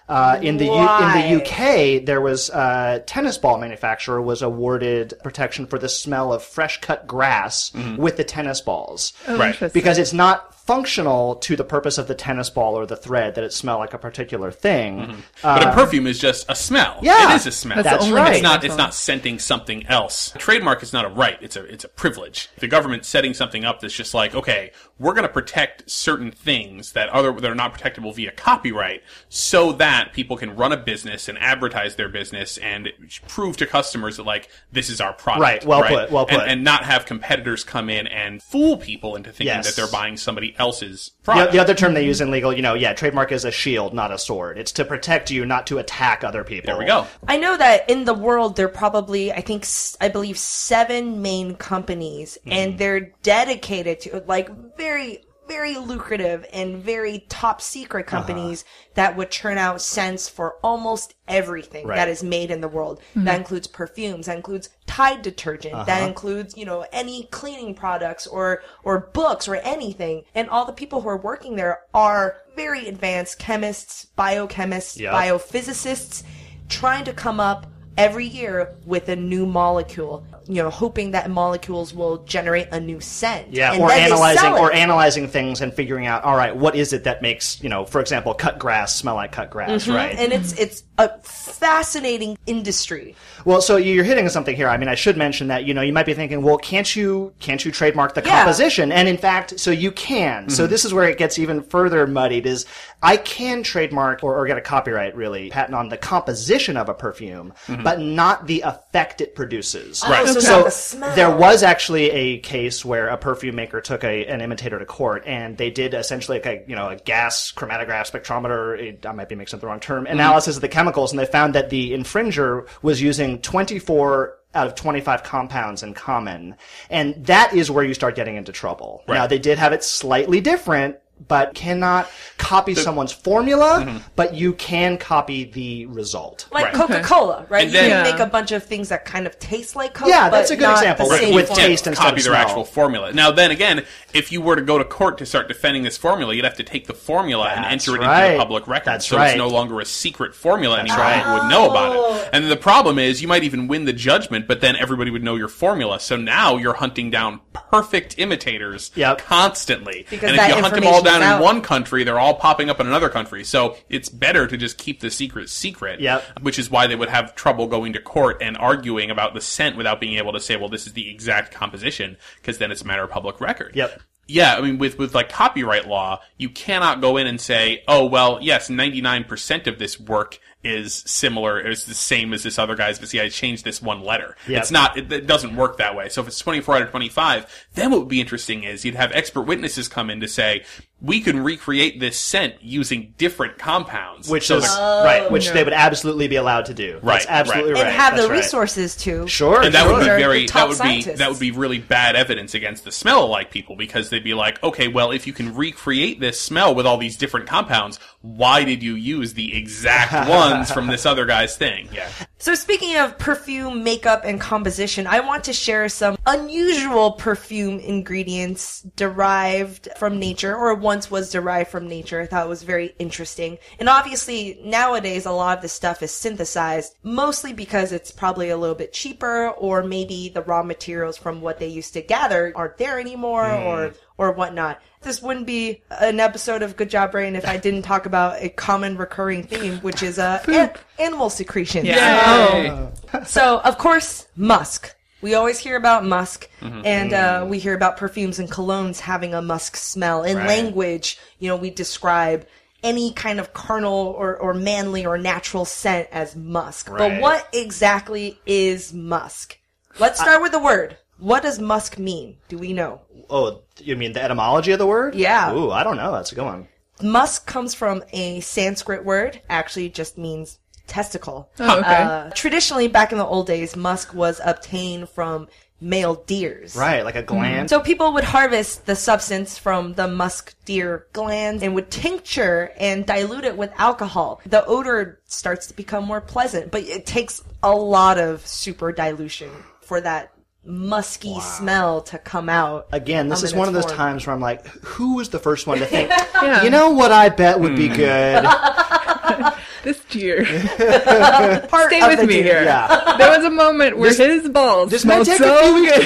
[0.07, 5.15] Uh, in the U- in the UK, there was a tennis ball manufacturer was awarded
[5.23, 9.73] protection for the smell of fresh cut grass with the tennis balls Oh, Right.
[9.73, 13.45] because it's not functional to the purpose of the tennis ball or the thread that
[13.45, 14.99] it smell like a particular thing.
[14.99, 15.21] Mm-hmm.
[15.43, 16.99] But a uh, perfume is just a smell.
[17.03, 17.33] yeah.
[17.33, 17.83] it is a smell.
[17.83, 18.35] That's That's right.
[18.35, 18.65] It's not.
[18.65, 20.35] It's not scenting something else.
[20.35, 21.39] A trademark is not a right.
[21.41, 21.65] It's a.
[21.65, 22.49] It's a privilege.
[22.59, 26.93] The government setting something up that's just like, okay, we're going to protect certain things
[26.93, 31.29] that other that are not protectable via copyright, so that people can run a business
[31.29, 32.91] and advertise their business and
[33.29, 35.43] prove to customers that like this is our product.
[35.43, 35.65] Right.
[35.65, 36.11] Well put.
[36.11, 36.49] Well And- put.
[36.49, 39.67] And, not have competitors come in and fool people into thinking Yes.
[39.67, 41.53] that they're buying somebody else's The, product.
[41.53, 44.13] the other term they use in legal, you know, yeah, trademark is a shield, not
[44.13, 44.59] a sword.
[44.59, 46.67] It's to protect you, not to attack other people.
[46.67, 47.07] there we go.
[47.27, 49.67] I know that in the world there are probably I think
[50.01, 52.79] I believe seven main companies and hmm.
[52.79, 58.17] they're dedicated to like very very lucrative and very top secret uh-huh.
[58.17, 61.97] companies that would churn out scents for almost everything Right.
[61.97, 63.01] that is made in the world.
[63.15, 63.41] That hmm.
[63.41, 66.07] includes perfumes, that includes Tide detergent, that uh-huh.
[66.09, 70.25] includes, you know, any cleaning products or or books or anything.
[70.35, 75.13] And all the people who are working there are very advanced chemists, biochemists, Yep.
[75.13, 76.23] biophysicists
[76.69, 81.95] trying to come up every year with a new molecule, you know, hoping that molecules
[81.95, 83.53] will generate a new scent.
[83.53, 87.05] Yeah, And or analyzing or analyzing things and figuring out, all right, what is it
[87.05, 90.13] that makes, you know, for example, cut grass smell like cut grass, right?
[90.13, 90.21] Mm-hmm.
[90.21, 93.17] And it's it's a fascinating industry.
[93.45, 94.69] Well, so you're hitting something here.
[94.69, 97.33] I mean, I should mention that you know you might be thinking, well, can't you
[97.41, 98.43] can't you trademark the Yeah.
[98.45, 98.93] composition?
[98.93, 100.51] And in fact, so you can.
[100.51, 102.47] So this is where it gets even further muddied.
[102.47, 102.67] Is
[103.03, 106.95] I can trademark or, or get a copyright really patent on the composition of a
[106.95, 107.53] perfume,
[107.83, 110.03] but not the effect it produces.
[110.03, 110.34] Right.
[110.41, 114.79] So So there was actually a case where a perfume maker took a, an imitator
[114.79, 119.05] to court, and they did essentially like a you know a gas chromatograph spectrometer.
[119.07, 120.07] I might be mixing up the wrong term.
[120.07, 124.75] Analysis of the chemicals, and they found that the infringer was using 24 out of
[124.77, 126.55] 25 compounds in common,
[126.89, 129.03] and that is where you start getting into trouble.
[129.15, 130.97] Now they did have it slightly different.
[131.27, 133.99] But cannot copy someone's formula, mm-hmm.
[134.15, 136.47] but you can copy the result.
[136.53, 136.75] Like Right.
[136.75, 137.63] Coca Cola, right?
[137.65, 140.09] And you then- can make a bunch of things that kind of taste like Coke.
[140.09, 141.69] Yeah, that's a good example, the with- same with formula.
[141.69, 142.47] taste instead copy of their smell.
[142.47, 143.13] actual formula.
[143.13, 146.35] Now, then again, if you were to go to court to start defending this formula,
[146.35, 148.87] you'd have to take the formula and enter it into the public record.
[148.87, 149.29] That's so right.
[149.29, 150.99] it's no longer a secret formula anymore.
[150.99, 151.19] right.
[151.23, 151.99] People would know about it.
[151.99, 152.29] Oh.
[152.35, 155.37] And the problem is, you might even win the judgment, but then everybody would know
[155.37, 156.01] your formula.
[156.01, 159.19] So now you're hunting down perfect imitators Yep.
[159.19, 160.07] constantly.
[160.11, 161.37] Because and if you hunt them all information's down out.
[161.37, 163.45] in one country, they're all popping up in another country.
[163.45, 166.01] So it's better to just keep the secret secret.
[166.01, 166.41] Yep.
[166.43, 169.77] Which is why they would have trouble going to court and arguing about the scent
[169.77, 172.87] without being able to say, well, this is the exact composition, because then it's a
[172.87, 173.75] matter of public record.
[173.75, 174.01] Yep.
[174.27, 178.07] Yeah, I mean, with, with like copyright law, you cannot go in and say, oh,
[178.07, 182.99] well, yes, 99% of this work is similar, it's the same as this other guy's,
[182.99, 184.35] but see, I changed this one letter.
[184.49, 184.63] Yep.
[184.63, 186.09] It's not, it, it doesn't work that way.
[186.09, 189.13] So if it's 24 out of 25, then what would be interesting is you'd have
[189.13, 190.65] expert witnesses come in to say,
[191.05, 194.29] we can recreate this scent using different compounds.
[194.29, 196.93] Which So is the- oh, right, which they would absolutely be allowed to do.
[196.95, 197.83] That's Right, absolutely right.
[197.83, 197.89] right.
[197.89, 198.37] and have the That's right.
[198.39, 199.29] resources to.
[199.29, 199.93] Sure, and that sure.
[199.93, 201.07] would be very that would scientists.
[201.07, 204.35] be that would be really bad evidence against the smell alike people because they'd be
[204.35, 208.65] like, okay, well, if you can recreate this smell with all these different compounds, why
[208.65, 211.89] did you use the exact ones from this other guy's thing?
[211.93, 212.09] Yeah.
[212.45, 218.83] So speaking of perfume, makeup, and composition, I want to share some unusual perfume ingredients
[218.97, 222.21] derived from nature, or once was derived from nature.
[222.21, 223.57] I thought it was very interesting.
[223.79, 228.59] And obviously, nowadays, a lot of this stuff is synthesized, mostly because it's probably a
[228.59, 232.77] little bit cheaper, or maybe the raw materials from what they used to gather aren't
[232.77, 233.97] there anymore, or hmm.
[234.19, 234.81] Or whatnot.
[235.03, 238.49] This wouldn't be an episode of Good Job Brain if I didn't talk about a
[238.49, 241.87] common recurring theme, which is uh, an- animal secretions.
[241.87, 242.91] Yeah.
[243.27, 244.95] So, of course, musk.
[245.23, 246.83] We always hear about musk, Mm-hmm.
[246.85, 250.23] and uh, we hear about perfumes and colognes having a musk smell.
[250.25, 250.47] In Right.
[250.49, 252.47] language, you know, we describe
[252.83, 256.91] any kind of carnal or, or manly or natural scent as musk.
[256.91, 259.59] But what exactly is musk?
[259.99, 260.99] Let's start with the word.
[261.19, 262.37] What does musk mean?
[262.49, 263.03] Do we know?
[263.31, 265.15] Oh, you mean the etymology of the word?
[265.15, 265.55] Yeah.
[265.55, 266.13] Ooh, I don't know.
[266.13, 266.69] That's a good one.
[267.03, 271.51] Musk comes from a Sanskrit word, actually just means testicle.
[271.59, 272.03] Oh, okay.
[272.03, 275.49] Uh, traditionally, back in the old days, musk was obtained from
[275.81, 276.77] male deers.
[276.77, 277.69] Right, like a gland.
[277.69, 283.05] So people would harvest the substance from the musk deer glands and would tincture and
[283.05, 284.41] dilute it with alcohol.
[284.47, 289.51] The odor starts to become more pleasant, but it takes a lot of super dilution
[289.81, 290.33] for that
[290.67, 292.87] musky smell to come out.
[292.93, 293.97] Again, this is one of those form.
[293.97, 296.09] times where I'm like, who was the first one to think,
[296.43, 296.63] Yeah.
[296.63, 297.77] you know what I bet would Hmm.
[297.77, 298.45] be good?
[299.85, 300.45] this deer.
[301.69, 302.55] Part Stay of with the me deer.
[302.61, 302.65] here.
[302.65, 303.17] yeah.
[303.19, 305.99] There was a moment where his balls This may smelled take so a few weeks
[305.99, 306.05] to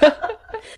[0.00, 0.14] good.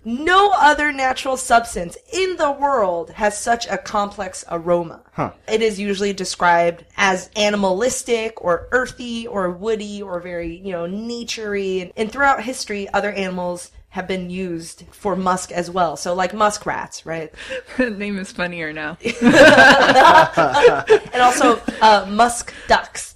[0.03, 0.25] Pay off.
[0.27, 5.01] No other natural substance in the world has such a complex aroma.
[5.47, 11.81] It is usually described as animalistic or earthy or woody or very, you know, naturey.
[11.83, 15.97] And, and throughout history, other animals have been used for musk as well.
[15.97, 17.33] So like muskrats, right?
[17.77, 18.97] the name is funnier now.
[21.13, 23.15] And also uh, musk ducks.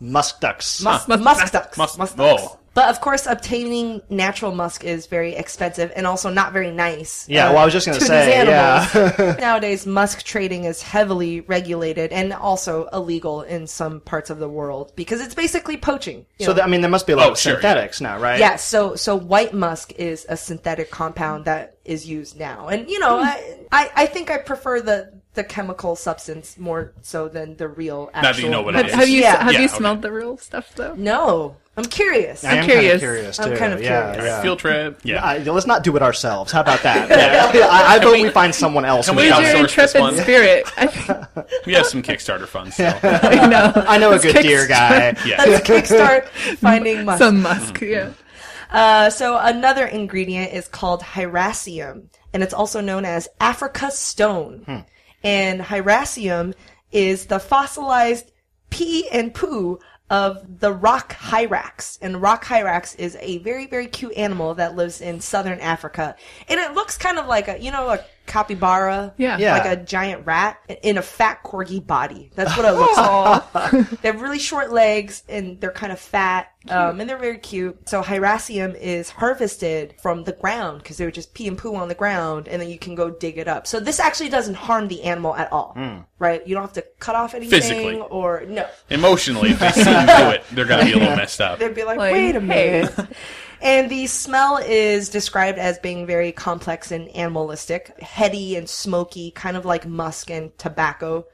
[0.00, 0.82] Musk ducks.
[0.82, 1.76] Musk, musk ducks.
[1.78, 2.42] Musk- musk ducks.
[2.42, 2.58] oh.
[2.74, 7.26] But of course, obtaining natural musk is very expensive and also not very nice.
[7.28, 9.36] Yeah, uh, well, I was just gonna say, yeah.
[9.40, 14.92] Nowadays, musk trading is heavily regulated and also illegal in some parts of the world
[14.96, 16.26] because it's basically poaching.
[16.40, 16.54] So, know.
[16.54, 18.38] th- I mean, there must be a lot Oh, of sure, synthetics now, right?
[18.40, 22.98] Yes, so so white musk is a synthetic compound that is used now, and you
[22.98, 27.68] know, I, I I think I prefer the the chemical substance more so than the
[27.68, 28.10] real.
[28.14, 28.94] Actual Now that you know what it Have, is.
[28.94, 29.42] have you Yeah.
[29.42, 29.76] have Yeah, you okay.
[29.76, 30.94] smelled the real stuff though?
[30.94, 32.44] No, I'm curious.
[32.44, 33.00] I am curious.
[33.00, 33.42] Curious too.
[33.42, 34.24] I'm kind of yeah, curious.
[34.32, 34.42] Yeah.
[34.42, 35.00] Field trip.
[35.02, 35.24] Yeah.
[35.24, 36.52] I- let's not do it ourselves.
[36.52, 37.08] How about that?
[37.54, 37.66] Yeah.
[37.68, 39.06] I, I vote we, find someone else.
[39.08, 40.66] can we Use your intrepid spirit.
[41.66, 42.76] We have some Kickstarter funds.
[42.76, 42.86] So.
[43.02, 43.72] I know.
[43.74, 45.16] I know a good deer guy.
[45.26, 45.42] Yeah.
[45.44, 47.18] Let's kickstart finding musk.
[47.18, 48.10] Some musk, yeah.
[48.70, 54.84] Uh, so another ingredient is called hyraceum, and it's also known as Africa stone.
[55.24, 56.54] And hyraceum
[56.92, 58.30] is the fossilized
[58.70, 61.98] pee and poo of the rock hyrax.
[62.02, 66.14] And rock hyrax is a very, very cute animal that lives in southern Africa.
[66.48, 69.14] And it looks kind of like a, you know, a capybara.
[69.16, 69.38] Yeah.
[69.38, 69.52] Yeah.
[69.58, 72.30] Like a giant rat in a fat corgi body.
[72.34, 72.96] That's what it looks
[73.82, 74.00] like.
[74.02, 76.50] They have really short legs and they're kind of fat.
[76.66, 77.88] Um, and they're very cute.
[77.90, 81.88] So hyraceum is harvested from the ground because they would just pee and poo on
[81.88, 83.66] the ground and then you can go dig it up.
[83.66, 85.76] So this actually doesn't harm the animal at all,
[86.18, 86.46] right?
[86.46, 88.00] You don't have to cut off anything Physically.
[88.00, 88.66] or no.
[88.88, 91.58] Emotionally, if they see you do it, they're going to be a little messed up.
[91.58, 92.46] They'd be like, Like, wait a hey.
[92.86, 93.08] minute.
[93.64, 99.56] and the smell is described as being very complex and animalistic, heady and smoky, kind
[99.56, 101.24] of like musk and tobacco.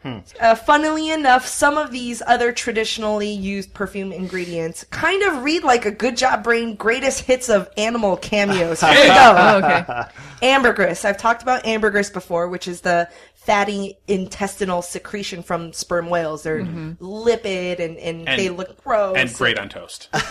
[0.40, 5.84] Uh, funnily enough, some of these other traditionally used perfume ingredients kind of read like
[5.86, 8.80] a good job brain greatest hits of animal cameos.
[8.80, 9.34] Here we go.
[9.36, 10.02] Oh, okay.
[10.42, 11.04] Ambergris.
[11.04, 13.08] I've talked about ambergris before, which is the
[13.40, 16.42] fatty intestinal secretion from sperm whales.
[16.42, 17.02] They're mm-hmm.
[17.02, 19.16] lipid and, and, And- they look gross.
[19.16, 20.08] And great on toast.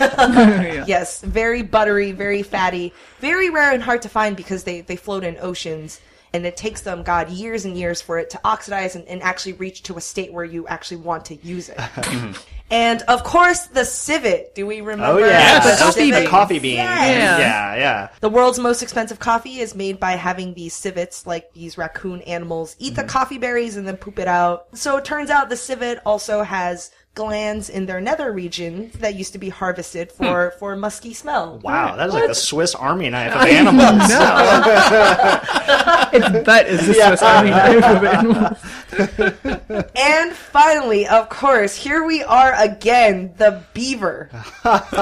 [0.86, 5.24] Yes, very buttery, very fatty, very rare and hard to find because they, they float
[5.24, 6.00] in oceans.
[6.32, 9.54] And it takes them, God, years and years for it to oxidize and, and actually
[9.54, 11.78] reach to a state where you actually want to use it.
[12.70, 14.54] and of course, the civet.
[14.54, 15.06] Do we remember?
[15.06, 16.76] Oh yeah, the That's coffee the coffee bean.
[16.76, 17.40] Yes.
[17.40, 18.08] Yeah, yeah.
[18.20, 22.76] The world's most expensive coffee is made by having these civets, like these raccoon animals,
[22.78, 23.02] eat Mm-hmm.
[23.02, 24.66] the coffee berries and then poop it out.
[24.76, 29.32] So it turns out the civet also has glands in their nether region that used
[29.32, 31.58] to be harvested for, for musky smell.
[31.62, 34.10] Wow, that is like a Swiss Army knife of animals.
[36.12, 38.58] Its butt is the Swiss Army knife of animals.
[39.96, 44.30] And finally, of course, here we are again, the beaver.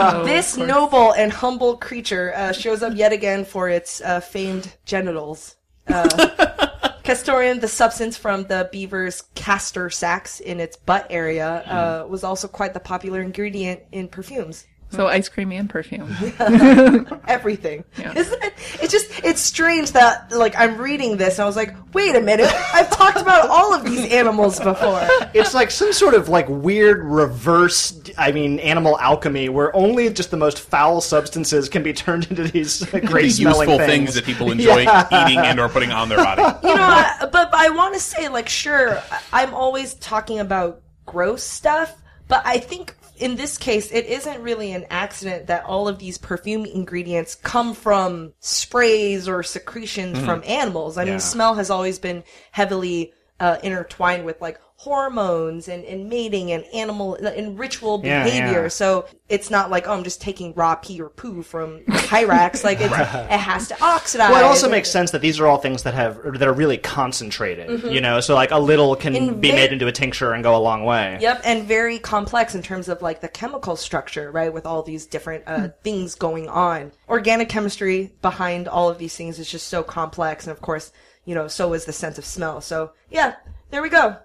[0.01, 4.73] Oh, this noble and humble creature uh, shows up yet again for its uh, famed
[4.85, 5.57] genitals.
[5.89, 6.68] Uh,
[7.09, 12.47] Castoreum, the substance from the beaver's castor sacs in its butt area, uh, was also
[12.47, 14.67] quite the popular ingredient in perfumes.
[14.91, 15.11] So mm.
[15.11, 16.15] ice cream and perfume.
[17.29, 17.85] Everything.
[17.99, 18.17] Yeah.
[18.17, 18.55] Isn't it?
[18.81, 22.21] It's just, it's strange that, like, I'm reading this and I was like, wait a
[22.21, 25.07] minute, I've talked about all of these animals before.
[25.35, 30.31] It's like some sort of like weird reverse, I mean, animal alchemy where only just
[30.31, 34.13] the most foul substances can be turned into these great These smelling useful things.
[34.13, 36.43] things that people enjoy eating and or putting on their body.
[36.67, 40.81] you know, I, but, but I want to say, like, sure, I'm always talking about
[41.05, 41.95] gross stuff,
[42.29, 46.19] But I think in this case, it isn't really an accident that all of these
[46.19, 50.97] perfume ingredients come from sprays or secretions from animals.
[50.99, 51.13] I Yeah.
[51.13, 56.65] mean, smell has always been heavily uh, intertwined with like hormones and, and mating and
[56.73, 58.63] animal and ritual behavior.
[58.63, 58.69] yeah.
[58.69, 62.63] So it's not like, oh, I'm just taking raw pee or poo from Hyrax.
[62.69, 64.31] like it's, it has to oxidize.
[64.31, 66.79] Well, it also makes sense that these are all things that have that are really
[66.79, 67.83] concentrated.
[67.93, 70.63] You know, so like a little can be made into a tincture and go a
[70.63, 71.19] long way.
[71.21, 74.53] Yep, and very complex in terms of like the chemical structure, right?
[74.53, 76.93] With all these different uh, things going on.
[77.09, 80.93] Organic chemistry behind all of these things is just so complex, and of course,
[81.25, 82.61] you know, so is the sense of smell.
[82.61, 83.35] So yeah,
[83.71, 84.19] there we go.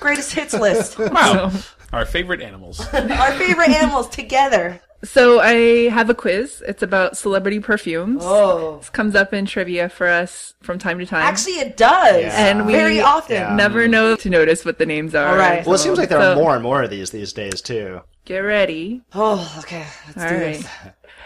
[0.00, 0.98] Greatest hits list.
[0.98, 1.52] Wow.
[1.92, 2.80] Our favorite animals.
[2.92, 4.80] Our favorite animals together.
[5.04, 6.62] So I have a quiz.
[6.66, 8.22] It's about celebrity perfumes.
[8.24, 11.22] Oh, This comes up in trivia for us from time to time.
[11.22, 12.22] actually, it does.
[12.22, 12.48] Yeah.
[12.48, 13.36] and we very often.
[13.36, 13.54] Yeah.
[13.54, 13.90] never mm-hmm.
[13.92, 15.28] know to notice what the names are.
[15.28, 15.64] All right.
[15.64, 18.00] Well, it seems like there are So- more and more of these these days too.
[18.24, 19.02] Get ready.
[19.14, 19.86] Oh, okay.
[20.08, 20.56] Let's All do right.
[20.56, 20.68] this.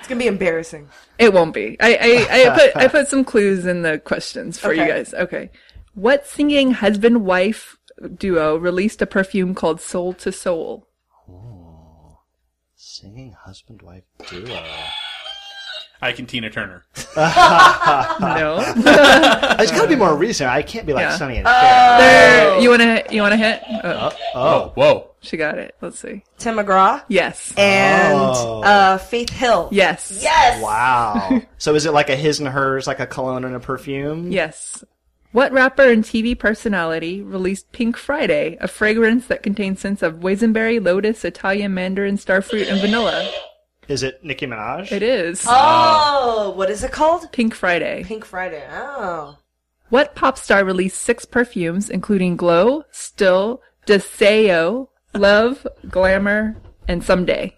[0.00, 0.88] It's gonna be embarrassing.
[1.18, 1.76] It won't be.
[1.81, 5.14] I, I, I put I put some clues in the questions for you guys.
[5.14, 5.50] Okay.
[5.94, 7.77] What singing husband wife
[8.16, 10.87] duo released a perfume called Soul to Soul?
[12.74, 14.62] Singing husband wife duo.
[16.00, 16.84] I can Tina Turner.
[17.16, 18.58] No.
[19.61, 20.48] It's got to be more recent.
[20.48, 21.16] I can't be like Yeah.
[21.16, 21.98] Sonny and Cher.
[21.98, 23.61] There- you wanna you wanna hit?
[23.82, 25.11] Oh, Oh, Whoa.
[25.20, 25.74] she got it.
[25.80, 26.22] Let's see.
[26.38, 27.52] Tim McGraw Yes.
[27.56, 28.62] and Oh.
[28.62, 29.68] uh, Faith Hill.
[29.72, 30.20] Yes.
[30.22, 30.62] Yes.
[30.62, 31.40] wow.
[31.58, 34.30] so is it like a his and hers, like a cologne and a perfume?
[34.30, 34.84] Yes.
[35.32, 40.82] What rapper and TV personality released Pink Friday, a fragrance that contains scents of boysenberry,
[40.82, 43.30] lotus, Italian mandarin, starfruit, and vanilla?
[43.88, 44.90] Is it Nicki Minaj?
[44.90, 45.44] It is.
[45.46, 47.30] Oh, what is it called?
[47.30, 48.04] Pink Friday.
[48.04, 48.66] Pink Friday.
[48.70, 49.36] Oh.
[49.90, 57.54] What pop star released six perfumes, including Glow, Still, Deseo, Love, Glamour, and Someday?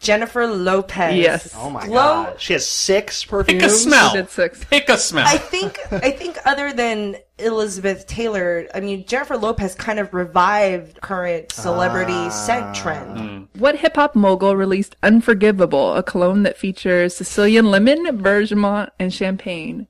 [0.00, 1.16] Jennifer Lopez.
[1.16, 1.54] Yes.
[1.56, 2.40] Oh my Glow- god.
[2.40, 3.62] She has six perfumes.
[3.62, 4.12] Pick a smell.
[4.12, 4.64] Did six.
[4.64, 5.26] Pick a smell.
[5.26, 11.00] I think I think other than Elizabeth Taylor, I mean Jennifer Lopez kind of revived
[11.00, 12.28] current celebrity Ah.
[12.30, 13.48] scent trend.
[13.58, 19.88] What hip hop mogul released Unforgivable, a cologne that features Sicilian lemon, bergamot, and champagne?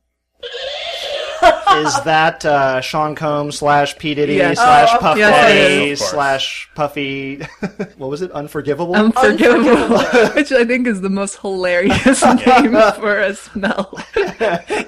[1.42, 4.56] Is that uh, Sean Combs slash P Diddy Yes.
[4.56, 6.00] slash Oh, Puff Daddy is.
[6.00, 6.10] Of course.
[6.12, 7.36] slash Puffy?
[7.96, 8.32] what was it?
[8.32, 8.94] Unforgivable.
[8.96, 9.98] Unforgivable,
[10.34, 13.98] which I think is the most hilarious name for a smell.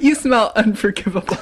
[0.00, 1.36] you smell unforgivable.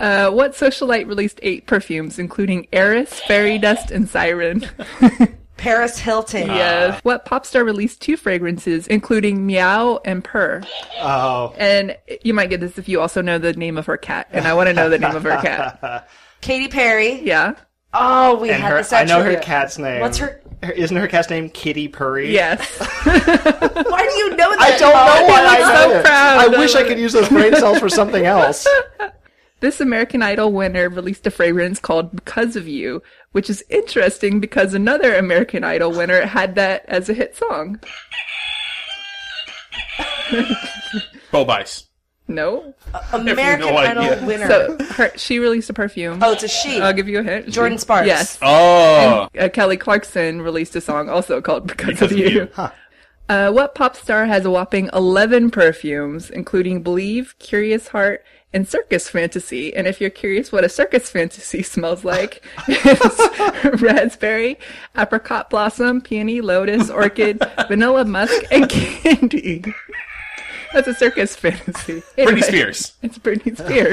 [0.00, 4.66] uh, what socialite released eight perfumes, including Heiress, Fairy Dust, and Siren?
[5.58, 6.46] Paris Hilton.
[6.46, 6.94] yes.
[6.96, 7.00] Ah.
[7.02, 10.62] What pop star released two fragrances, including Meow and Purr?
[11.00, 14.28] oh, And you might get this if you also know the name of her cat,
[14.32, 16.08] and I want to know the name of her cat.
[16.40, 17.20] Katy Perry.
[17.22, 17.54] Yeah.
[17.92, 18.78] Oh, we and had her.
[18.78, 20.00] this I know her cat's name.
[20.00, 20.42] What's her?
[20.62, 20.70] her?
[20.72, 22.30] Isn't her cat's name Kitty Purry?
[22.32, 22.60] Yes.
[23.04, 24.60] Why do you know that?
[24.60, 26.04] I don't know why I I'm know so it.
[26.04, 28.66] proud I of wish I could use those brain cells for something else.
[29.60, 34.72] This American Idol winner released a fragrance called Because of You, which is interesting because
[34.72, 37.80] another American Idol winner had that as a hit song.
[41.32, 41.84] Bo Bice.
[42.30, 42.74] No.
[43.12, 44.26] American no Idol idea.
[44.26, 44.46] winner.
[44.46, 46.22] So her, she released a perfume.
[46.22, 46.78] oh, it's a she.
[46.80, 47.46] I'll give you a hint.
[47.46, 48.06] Jordin Sparks.
[48.06, 48.38] Yes.
[48.42, 49.28] Oh.
[49.38, 52.28] Uh, Kelly Clarkson released a song also called Because, Because of of You.
[52.28, 52.48] You.
[53.30, 59.08] Uh, what pop star has a whopping 11 perfumes, including Believe, Curious Heart, and Circus
[59.08, 59.74] Fantasy?
[59.74, 64.58] And if you're curious what a Circus Fantasy smells like, it's raspberry,
[64.96, 69.64] apricot blossom, peony, lotus, orchid, vanilla musk, and candy.
[70.72, 72.02] That's a Circus Fantasy.
[72.16, 72.92] Britney Spears.
[73.02, 73.92] It's Britney Spears.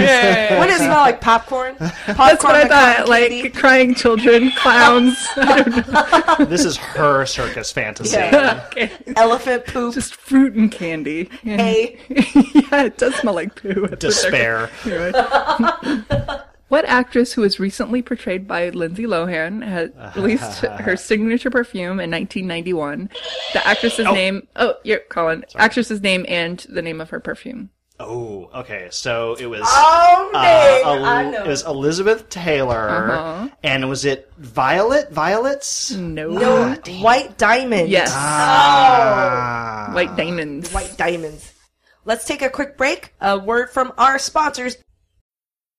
[0.58, 1.22] What does it smell like?
[1.22, 1.76] Popcorn.
[1.76, 3.08] Popcorn That's what I thought.
[3.10, 3.50] Like candy?
[3.50, 5.18] crying children, clowns.
[6.50, 8.18] This is her circus fantasy.
[8.18, 8.64] Yeah.
[8.68, 8.92] okay.
[9.16, 9.94] elephant poop.
[9.94, 11.30] Just fruit and candy.
[11.44, 12.00] And- hay.
[12.10, 13.88] yeah, it does smell like poo.
[13.88, 14.70] That's for.
[14.86, 16.46] Despair.
[16.72, 16.82] Anyway.
[16.82, 22.10] what actress who was recently portrayed by Lindsay Lohan had released her signature perfume in
[22.12, 23.10] 1991?
[23.54, 24.48] The actress's name.
[24.56, 25.46] Oh, you're Colin.
[25.56, 27.70] Actress's name and the name of her perfume.
[27.98, 28.90] Oh, okay.
[28.92, 29.62] So it was.
[29.64, 30.84] Oh, uh, dang.
[30.86, 31.44] El- I know.
[31.46, 33.50] It was Elizabeth Taylor, Uh-huh.
[33.64, 35.12] and was it Violet?
[35.14, 35.92] Violets?
[35.92, 36.30] No.
[36.32, 37.90] no, white Diamonds.
[37.90, 38.12] Yes.
[38.14, 39.92] Ah.
[39.94, 40.72] White diamonds.
[40.74, 41.54] White diamonds.
[42.04, 43.14] Let's take a quick break.
[43.22, 44.76] A word from our sponsors.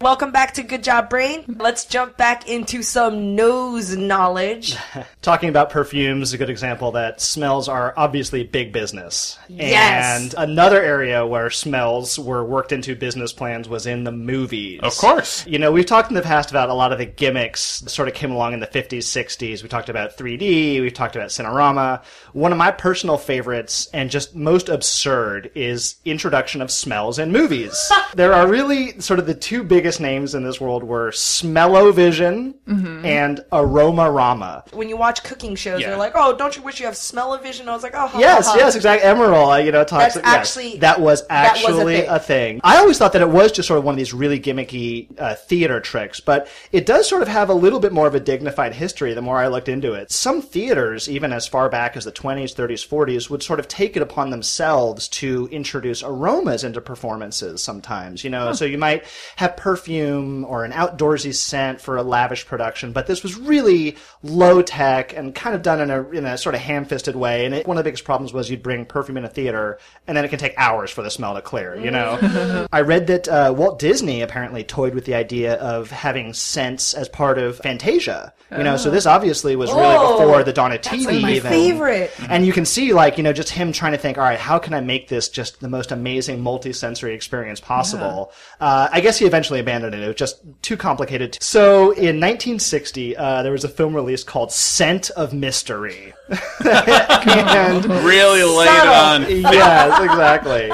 [0.00, 1.56] Welcome back to Good Job Brain.
[1.58, 4.76] Let's jump back into some nose knowledge.
[5.22, 9.40] Talking about perfumes, a good example that smells are obviously big business.
[9.48, 10.22] Yes.
[10.22, 14.78] And another area where smells were worked into business plans was in the movies.
[14.84, 15.44] Of course.
[15.48, 18.06] You know, we've talked in the past about a lot of the gimmicks that sort
[18.06, 19.64] of came along in the 50s, 60s.
[19.64, 22.04] We talked about 3D, we've talked about Cinerama.
[22.34, 27.90] One of my personal favorites and just most absurd is introduction of smells in movies.
[28.14, 33.40] there are really sort of the two biggest names in this world were Smellovision and
[33.52, 34.72] Aromarama.
[34.72, 35.88] When you watch cooking shows, Yeah.
[35.88, 38.46] they're like, "Oh, don't you wish you have smell-o-vision?" I was like, "Oh, ha, Yes,
[38.46, 38.58] ha, ha.
[38.58, 39.08] yes, exactly.
[39.08, 40.14] Emerald, uh, you know, talks.
[40.14, 42.08] That's yes, actually- that was that was a actually thing.
[42.10, 42.60] a thing.
[42.64, 45.34] I always thought that it was just sort of one of these really gimmicky uh,
[45.34, 48.74] theater tricks, but it does sort of have a little bit more of a dignified
[48.74, 49.14] history.
[49.14, 52.52] The more I looked into it, some theaters, even as far back as the 20s,
[52.54, 57.62] 30s, 40s, would sort of take it upon themselves to introduce aromas into performances.
[57.62, 59.04] Sometimes, you know, so you might
[59.36, 64.60] have perfume or an outdoorsy scent for a lavish production, but this was really low
[64.62, 67.44] tech and kind of done in a in a sort of ham-fisted way.
[67.44, 70.16] And it, one of the biggest problems was you'd bring perfume in a theater, and
[70.16, 71.76] then it can take hours for the smell to clear.
[71.76, 76.32] You know, I read that uh, Walt Disney apparently toyed with the idea of having
[76.34, 78.32] scents as part of Fantasia.
[78.50, 81.04] You know, so this obviously was really Oh, before the dawn of TV.
[81.04, 81.50] Like my even.
[81.50, 82.10] favorite.
[82.30, 84.58] And you can see, like, you know, just him trying to think, all right, how
[84.58, 88.32] can I make this just the most amazing multi-sensory experience possible?
[88.58, 90.02] Uh, I guess he eventually abandoned it.
[90.02, 91.38] It was just too complicated.
[91.42, 96.14] So in 1960, uh, there was a film release called Scent of Mystery.
[96.64, 99.22] and Really laid it on.
[99.52, 100.70] yes, exactly.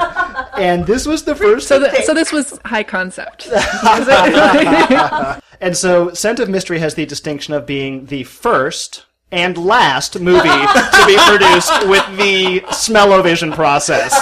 [0.61, 1.67] And this was the first.
[1.67, 3.47] So, th- so this was high concept.
[5.61, 10.49] And so, Scent of Mystery has the distinction of being the first and last movie
[10.49, 14.13] to be produced with the smell-o-vision process.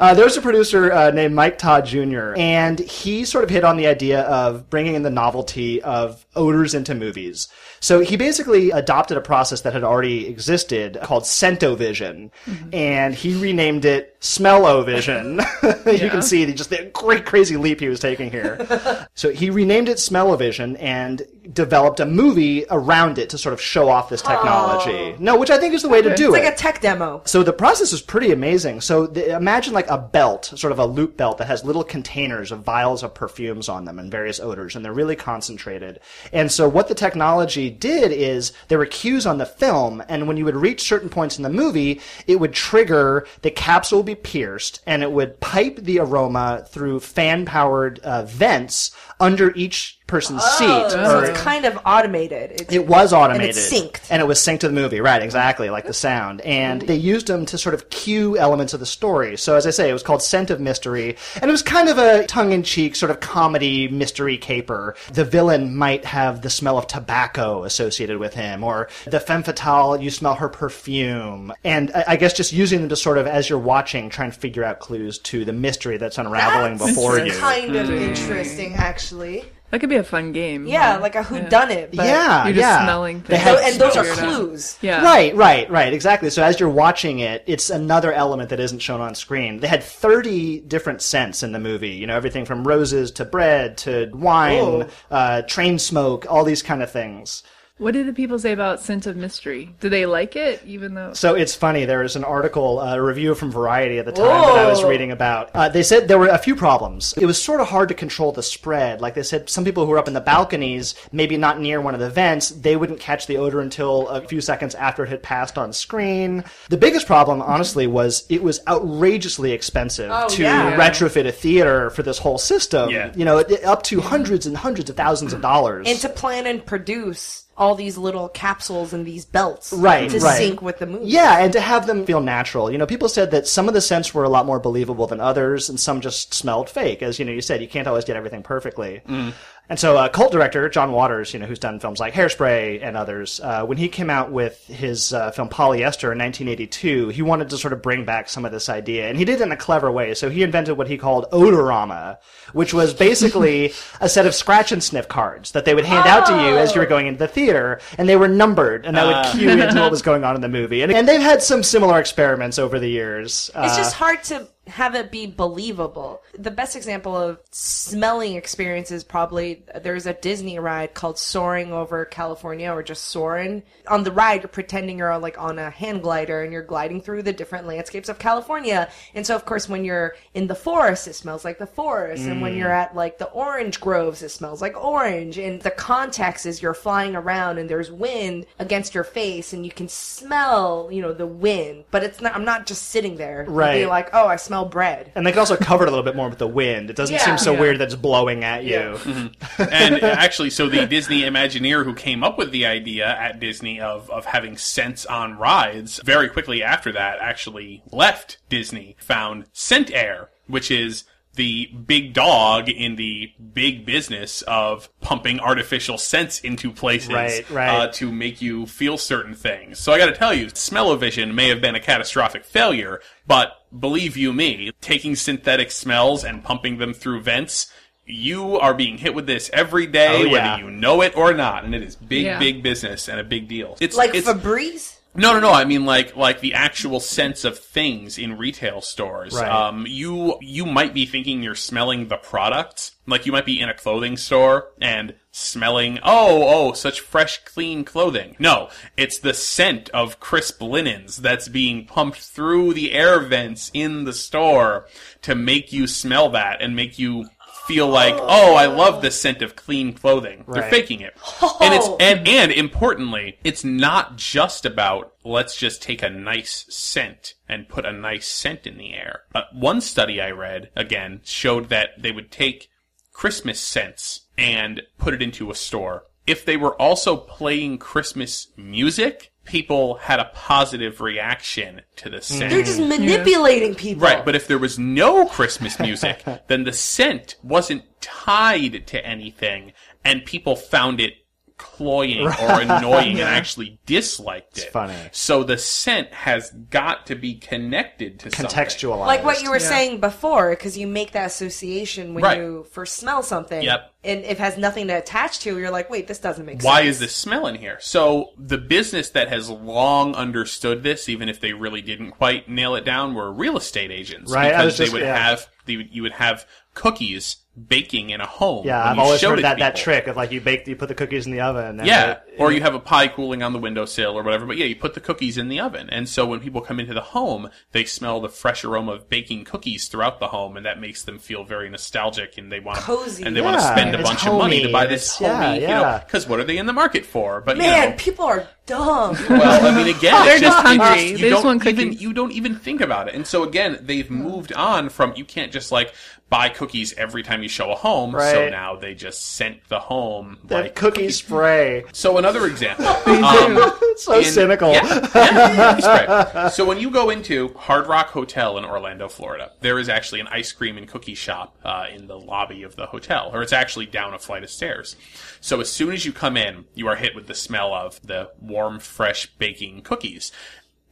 [0.00, 3.64] Uh, there was a producer uh, named Mike Todd Jr., and he sort of hit
[3.64, 7.48] on the idea of bringing in the novelty of odors into movies.
[7.80, 12.30] So he basically adopted a process that had already existed called Scentovision,
[12.72, 15.38] and he renamed it Smell-o-vision.
[15.62, 19.06] you can see the, just the great crazy leap he was taking here.
[19.14, 23.90] so he renamed it Smell-o-vision and developed a movie around it to sort of show
[23.90, 25.14] off this technology.
[25.14, 25.16] Oh.
[25.18, 26.38] No, which I think is the way to do It's it.
[26.38, 27.20] It's like a tech demo.
[27.26, 28.80] So the process is pretty amazing.
[28.80, 32.50] So the, imagine like a belt, sort of a loop belt that has little containers
[32.50, 36.00] of vials of perfumes on them and various odors, and they're really concentrated.
[36.32, 40.38] And so what the technology did is there were cues on the film, and when
[40.38, 44.13] you would reach certain points in the movie, it would trigger the capsule would be
[44.22, 50.58] pierced, and it would pipe the aroma through fan-powered uh, vents under each person's oh.
[50.58, 50.96] seat.
[50.96, 52.52] Oh, so or- it's kind of automated.
[52.52, 53.56] It's, it was automated.
[53.56, 54.06] it's synced.
[54.10, 56.40] And it was synced to the movie, right, exactly, like the sound.
[56.42, 59.36] And they used them to sort of cue elements of the story.
[59.36, 61.16] So as I say, it was called Scent of Mystery.
[61.34, 64.94] And it was kind of a tongue-in-cheek sort of comedy mystery caper.
[65.12, 70.00] The villain might have the smell of tobacco associated with him, or the femme fatale,
[70.00, 71.52] you smell her perfume.
[71.64, 74.34] And I, I guess just using them to sort of, as you're watching, try and
[74.34, 77.32] figure out clues to the mystery that's unraveling That's before you.
[77.32, 77.98] kind of mm-hmm.
[77.98, 79.44] interesting, actually.
[79.74, 80.68] That could be a fun game.
[80.68, 81.88] Yeah, like a whodunit.
[81.96, 82.84] But yeah, You're just yeah.
[82.84, 83.40] smelling things.
[83.42, 84.36] have- and those are Figure it out.
[84.36, 84.78] clues.
[84.82, 85.02] Yeah.
[85.02, 86.30] Right, right, right, exactly.
[86.30, 89.58] So as you're watching it, it's another element that isn't shown on screen.
[89.58, 93.76] They had 30 different scents in the movie, you know, everything from roses to bread
[93.78, 97.42] to wine, uh, train smoke, all these kind of things.
[97.78, 99.74] What did the people say about Scent of Mystery?
[99.80, 101.12] Do they like it, even though?
[101.12, 101.84] So it's funny.
[101.86, 105.10] There was an article, a review from Variety at the time that I was reading
[105.10, 105.50] about.
[105.52, 107.14] Uh, they said there were a few problems.
[107.16, 109.00] It was sort of hard to control the spread.
[109.00, 111.94] Like they said, some people who were up in the balconies, maybe not near one
[111.94, 115.24] of the vents, they wouldn't catch the odor until a few seconds after it had
[115.24, 116.44] passed on screen.
[116.68, 120.76] The biggest problem, honestly, was it was outrageously expensive Oh, to yeah.
[120.76, 122.90] retrofit a theater for this whole system.
[122.90, 123.12] Yeah.
[123.16, 125.88] You know, up to hundreds and hundreds of thousands of dollars.
[125.88, 130.36] and to plan and produce all these little capsules and these belts Right, to right.
[130.38, 131.06] sync with the movie.
[131.06, 132.70] Yeah, and to have them feel natural.
[132.70, 135.20] You know, people said that some of the scents were a lot more believable than
[135.20, 137.02] others, and some just smelled fake.
[137.02, 139.02] As you know, you said you can't always get everything perfectly.
[139.08, 139.32] Mm.
[139.66, 142.98] And so, uh, cult director John Waters, you know, who's done films like Hairspray and
[142.98, 147.48] others, uh, when he came out with his uh, film Polyester in 1982, he wanted
[147.48, 149.56] to sort of bring back some of this idea, and he did it in a
[149.56, 150.12] clever way.
[150.12, 152.18] So he invented what he called Odorama,
[152.52, 156.26] which was basically a set of scratch and sniff cards that they would hand out
[156.26, 159.06] to you as you were going into the theater, and they were numbered, and that
[159.06, 160.82] would cue into what was going on in the movie.
[160.82, 163.50] And, and they've had some similar experiments over the years.
[163.54, 166.22] It's Uh, just hard to have it be believable.
[166.38, 172.04] The best example of smelling experience is probably there's a Disney ride called Soaring Over
[172.04, 173.62] California or just Soaring.
[173.88, 177.22] On the ride, you're pretending you're like on a hand glider and you're gliding through
[177.22, 178.88] the different landscapes of California.
[179.14, 182.24] And so, of course, when you're in the forest, it smells like the forest.
[182.24, 182.82] And when you're mm.
[182.82, 185.36] at like the orange groves, it smells like orange.
[185.36, 189.72] And the context is you're flying around and there's wind against your face and you
[189.72, 191.84] can smell, you know, the wind.
[191.90, 193.44] But it's not, I'm not just sitting there.
[193.46, 193.80] Right.
[193.80, 195.10] Be like, oh, I smell bread.
[195.14, 196.90] and they can also cover it a little bit more with the wind.
[196.90, 197.24] It doesn't Yeah.
[197.24, 197.60] seem so Yeah.
[197.60, 198.74] weird that it's blowing at you.
[199.04, 199.62] Mm-hmm.
[199.72, 203.80] and uh, actually, so the Disney Imagineer who came up with the idea at Disney
[203.80, 210.26] of, of having scents on rides, very quickly after that, actually left Disney, found ScentAir,
[210.46, 211.04] which is
[211.34, 217.68] the big dog in the big business of pumping artificial scents into places Right, right.
[217.68, 219.78] Uh, to make you feel certain things.
[219.78, 224.16] So I got to tell you, smell-o-vision may have been a catastrophic failure, but believe
[224.16, 227.72] you me, taking synthetic smells and pumping them through vents,
[228.06, 230.30] you are being hit with this every day, Oh, yeah.
[230.58, 232.38] whether you know it or not, and it is big, Yeah.
[232.38, 233.76] big business and a big deal.
[233.80, 234.93] It's Like it's, Febreze?
[235.16, 235.52] No, no, no.
[235.52, 239.34] I mean, like, like the actual sense of things in retail stores.
[239.34, 239.48] Right.
[239.48, 242.92] Um, you you might be thinking you're smelling the products.
[243.06, 247.84] Like you might be in a clothing store and smelling, oh, oh, such fresh, clean
[247.84, 248.36] clothing.
[248.38, 254.04] No, it's the scent of crisp linens that's being pumped through the air vents in
[254.04, 254.86] the store
[255.22, 257.26] to make you smell that and make you
[257.66, 260.44] feel like, oh, I love the scent of clean clothing.
[260.48, 261.16] They're faking it.
[261.60, 267.34] And it's and and importantly, it's not just about let's just take a nice scent
[267.48, 269.22] and put a nice scent in the air.
[269.34, 272.68] Uh, one study I read again showed that they would take
[273.12, 276.04] Christmas scents and put it into a store.
[276.26, 282.50] If they were also playing Christmas music, people had a positive reaction to the scent.
[282.50, 282.88] They're just mm.
[282.88, 284.04] manipulating people.
[284.04, 289.72] Right, but if there was no Christmas music, then the scent wasn't tied to anything,
[290.04, 291.14] and people found it
[291.56, 294.70] cloying or annoying and actually disliked it.
[294.72, 294.94] funny.
[295.12, 298.46] So the scent has got to be connected to something.
[298.58, 299.06] Contextualized.
[299.06, 299.68] like what you were Yeah.
[299.68, 302.38] saying before, because you make that association when Right.
[302.38, 303.62] you first smell something.
[303.62, 303.92] Yep.
[304.02, 306.60] And if it has nothing to attach to, you're like, wait, this doesn't make Why
[306.60, 306.64] sense.
[306.64, 307.78] Why is this smell in here?
[307.80, 312.74] So the business that has long understood this, even if they really didn't quite nail
[312.74, 314.30] it down, were real estate agents.
[314.32, 315.16] Right, Because was just- they would yeah.
[315.16, 318.66] have the, you would have cookies baking in a home.
[318.66, 321.26] Yeah, I've always heard that, that trick of like you bake, you put the cookies
[321.26, 321.78] in the oven.
[321.80, 324.46] And Yeah, or you have a pie cooling on the windowsill or whatever.
[324.46, 326.94] But yeah, you put the cookies in the oven, and so when people come into
[326.94, 330.80] the home, they smell the fresh aroma of baking cookies throughout the home, and that
[330.80, 333.24] makes them feel very nostalgic, and they want Cozy.
[333.24, 335.44] and they want to spend a it's bunch of money to buy this it's- yeah,
[335.46, 337.40] homey, you know, because what are they in the market for?
[337.40, 339.16] But Man, you know, people are dumb.
[339.28, 340.86] well, I mean, again, They're it's just just, hungry.
[340.86, 342.02] it's- you They just don't want even cookies.
[342.02, 345.52] you don't even think about it, and so again, they've moved on from you can't
[345.52, 345.92] just like
[346.30, 348.14] buy cookies every time you show a home.
[348.14, 348.32] Right.
[348.32, 351.84] So now they just scent the home that like cookie spray.
[351.92, 352.86] So another example.
[353.06, 354.72] um, so in- cynical.
[354.72, 356.48] Yeah, yeah, spray.
[356.50, 360.28] So when you go into Hard Rock Hotel in Orlando, Florida, there is actually an
[360.28, 363.86] ice cream and cookie shop uh, in the lobby of the hotel, or it's actually
[363.86, 364.96] down a flight of stairs.
[365.40, 368.30] So as soon as you come in, you are hit with the smell of the
[368.40, 370.32] warm, fresh baking cookies.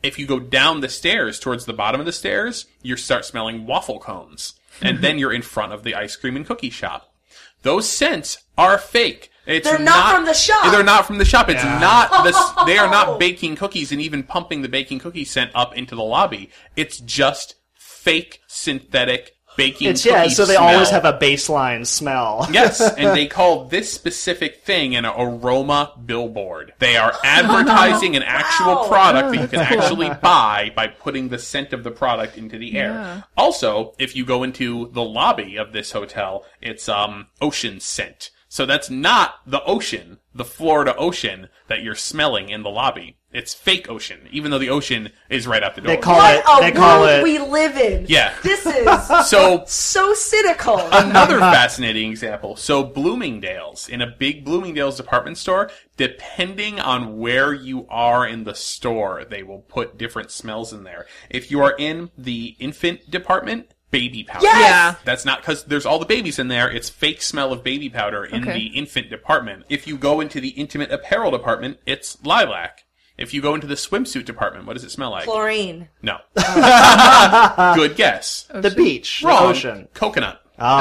[0.02, 3.66] If you go down the stairs towards the bottom of the stairs, you start smelling
[3.66, 7.14] waffle cones, and then you're in front of the ice cream and cookie shop.
[7.62, 9.30] Those scents are fake.
[9.46, 10.70] It's They're not from the shop.
[10.72, 11.48] They're not from the shop.
[11.48, 12.36] It's not this.
[12.66, 16.02] They are not baking cookies and even pumping the baking cookie scent up into the
[16.04, 16.50] lobby.
[16.76, 19.88] It's just fake synthetic baking.
[19.88, 22.46] It's yeah, so they always have a baseline smell.
[22.52, 26.72] Yes, and they call this specific thing an aroma billboard.
[26.78, 28.88] They are advertising an actual Wow.
[28.88, 32.58] product Oh, that you can actually buy by putting the scent of the product into
[32.58, 32.90] the air.
[32.92, 33.22] Yeah.
[33.36, 38.30] Also, if you go into the lobby of this hotel, it's um ocean scent.
[38.52, 43.16] So that's not the ocean, the Florida ocean that you're smelling in the lobby.
[43.32, 45.96] It's fake ocean, even though the ocean is right out the door.
[45.96, 46.44] They call What it.
[46.46, 47.22] a They call world it.
[47.22, 48.04] we live in.
[48.10, 48.34] Yeah.
[48.42, 48.86] This is
[49.30, 50.78] so so cynical.
[50.92, 52.56] Another fascinating example.
[52.56, 58.54] So Bloomingdale's, in a big Bloomingdale's department store, depending on where you are in the
[58.54, 61.06] store, they will put different smells in there.
[61.30, 64.44] If you are in the infant department, baby powder.
[64.46, 64.60] Yes!
[64.60, 64.94] Yeah.
[65.04, 66.68] That's not because there's all the babies in there.
[66.68, 68.54] It's fake smell of baby powder in Okay.
[68.58, 69.64] the infant department.
[69.68, 72.82] If you go into the intimate apparel department, it's lilac.
[73.18, 75.24] If you go into the swimsuit department, what does it smell like?
[75.24, 75.88] Chlorine.
[76.02, 76.16] No.
[76.36, 77.72] Oh.
[77.76, 78.48] Good guess.
[78.52, 79.50] the beach, the Wrong.
[79.50, 79.88] ocean.
[79.94, 80.40] Coconut.
[80.58, 80.76] Oh,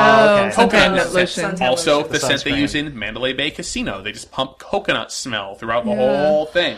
[0.48, 0.48] okay.
[0.48, 1.52] Oh, Coconut suntan scent.
[1.54, 1.68] lotion.
[1.68, 2.12] Also, lotion.
[2.12, 4.02] the The scent they use in Mandalay Bay Casino.
[4.02, 5.98] They just pump coconut smell throughout the Yeah.
[6.28, 6.78] whole thing.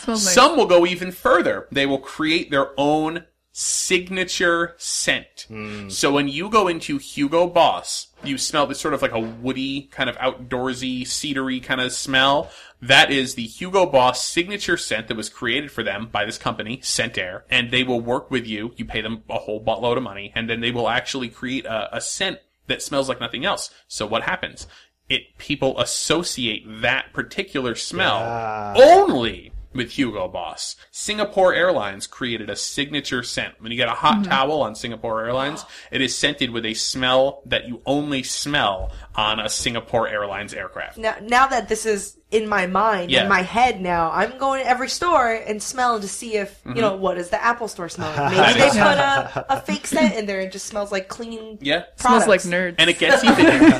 [0.00, 0.34] Smells nice.
[0.34, 1.68] Some will go even further.
[1.70, 5.46] They will create their own signature scent.
[5.48, 5.88] Hmm.
[5.90, 9.82] So when you go into Hugo Boss, you smell this sort of like a woody,
[9.92, 12.50] kind of outdoorsy, cedary kind of smell.
[12.80, 16.78] That is the Hugo Boss signature scent that was created for them by this company,
[16.78, 17.42] ScentAir.
[17.50, 18.72] And they will work with you.
[18.76, 21.96] You pay them a whole buttload of money, and then they will actually create a,
[21.96, 22.38] a scent
[22.68, 23.70] that smells like nothing else.
[23.86, 24.66] So what happens?
[25.08, 30.76] It people associate that particular smell only with Hugo Boss.
[30.90, 33.54] Singapore Airlines created a signature scent.
[33.60, 37.42] When you get a hot towel on Singapore Airlines, it is scented with a smell
[37.46, 40.98] that you only smell on a Singapore Airlines aircraft.
[40.98, 43.24] Now, now that this is in my mind, Yeah.
[43.24, 46.76] in my head now, I'm going to every store and smell to see if, Mm-hmm.
[46.76, 48.10] you know, what does the Apple store smell?
[48.30, 51.58] Maybe they put a, a fake scent in there and it just smells like clean
[51.60, 51.84] Yeah.
[51.96, 52.76] smells like nerds.
[52.78, 53.74] And it gets you even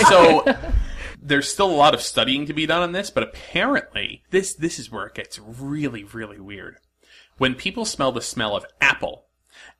[0.08, 0.56] so
[1.22, 4.78] there's still a lot of studying to be done on this, but apparently this this
[4.78, 6.78] is where it gets really really weird.
[7.38, 9.24] When people smell the smell of apple,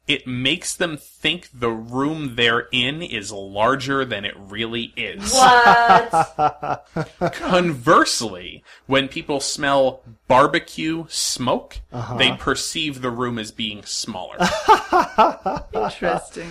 [0.07, 5.32] it makes them think the room they're in is larger than it really is.
[5.32, 6.86] What?
[7.34, 12.16] Conversely, when people smell barbecue smoke, uh-huh.
[12.16, 14.38] they perceive the room as being smaller.
[15.72, 16.51] Interesting.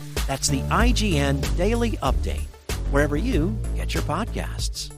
[0.27, 2.47] That's the IGN Daily Update,
[2.91, 4.91] wherever you get your podcasts.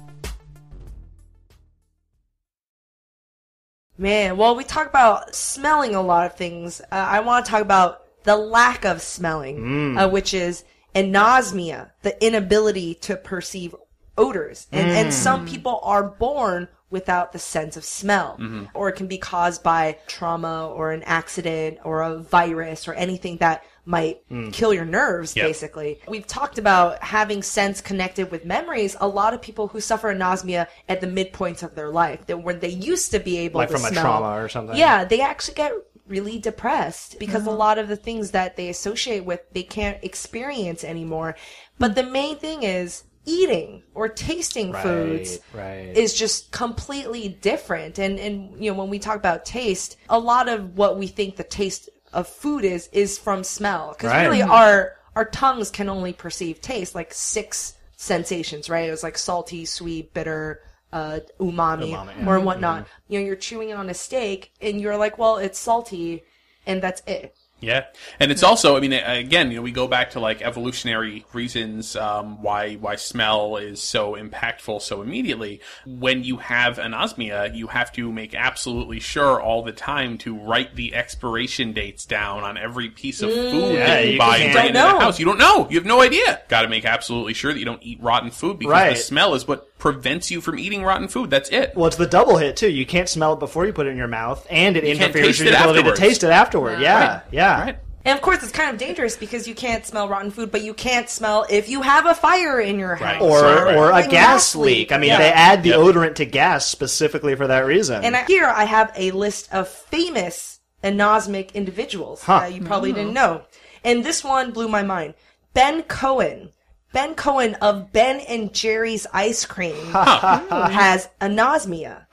[3.97, 6.82] Man, well, we talk about smelling a lot of things.
[6.82, 10.63] Uh, I want to talk about the lack of smelling, uh, which is
[10.95, 13.76] anosmia, the inability to perceive
[14.17, 14.67] odors.
[14.71, 18.39] And, and some people are born without the sense of smell,
[18.74, 23.38] or it can be caused by trauma or an accident or a virus or anything
[23.38, 24.49] that might hmm.
[24.51, 25.45] kill your nerves, Yep.
[25.45, 25.99] basically.
[26.07, 28.95] We've talked about having sense connected with memories.
[29.01, 32.59] A lot of people who suffer anosmia at the midpoints of their life, that when
[32.59, 34.77] they used to be able Like to from a trauma or something.
[34.77, 35.73] Yeah, they actually get
[36.07, 37.57] really depressed because a mm-hmm.
[37.57, 41.36] lot of the things that they associate with they can't experience anymore.
[41.79, 45.95] But the main thing is eating or tasting Right, foods right.
[45.95, 47.99] is just completely different.
[47.99, 51.36] And and you know when we talk about taste, a lot of what we think
[51.36, 54.24] the taste of food is is from smell because Right.
[54.24, 58.88] really our our tongues can only perceive taste like six sensations, right?
[58.88, 60.61] It was like salty, sweet, bitter,
[60.91, 62.28] uh, umami, Umami, yeah.
[62.28, 62.88] or whatnot.
[63.07, 66.24] You know, you're chewing on a steak and you're like, well, it's salty,
[66.66, 67.36] and that's it.
[67.64, 67.86] Yeah,
[68.20, 71.95] and it's also, I mean, again, you know, we go back to like evolutionary reasons
[71.95, 75.61] um, why why smell is so impactful so immediately.
[75.86, 80.76] When you have anosmia, you have to make absolutely sure all the time to write
[80.76, 84.43] the expiration dates down on every piece of food Yeah, that you, you buy and
[84.43, 85.20] can't- bring into the house.
[85.20, 85.68] You don't know.
[85.70, 86.41] You have no idea.
[86.49, 89.47] Got to make absolutely sure that you don't eat rotten food because the smell is
[89.47, 91.29] what prevents you from eating rotten food.
[91.29, 91.75] That's it.
[91.75, 92.69] Well, it's the double hit too.
[92.71, 95.38] You can't smell it before you put it in your mouth, and it You interferes
[95.39, 95.99] with your ability afterwards.
[95.99, 96.79] to taste it afterward.
[96.79, 97.21] Yeah, Right.
[97.31, 97.61] yeah.
[97.61, 97.77] Right.
[98.05, 100.73] And of course, it's kind of dangerous because you can't smell rotten food, but you
[100.73, 103.17] can't smell if you have a fire in your Right.
[103.17, 103.21] house.
[103.21, 103.75] Or Right.
[103.75, 104.93] or a Like gas leak.
[104.93, 105.17] I mean, Yeah.
[105.17, 105.79] they add the Yep.
[105.79, 108.05] odorant to gas specifically for that reason.
[108.05, 112.39] And I, here I have a list of famous anosmic individuals Huh.
[112.39, 112.97] that you probably hmm.
[112.99, 113.41] didn't know.
[113.84, 115.13] And this one blew my mind.
[115.53, 116.51] Ben Cohen.
[116.93, 122.05] Ben Cohen of Ben and Jerry's Ice Cream has anosmia.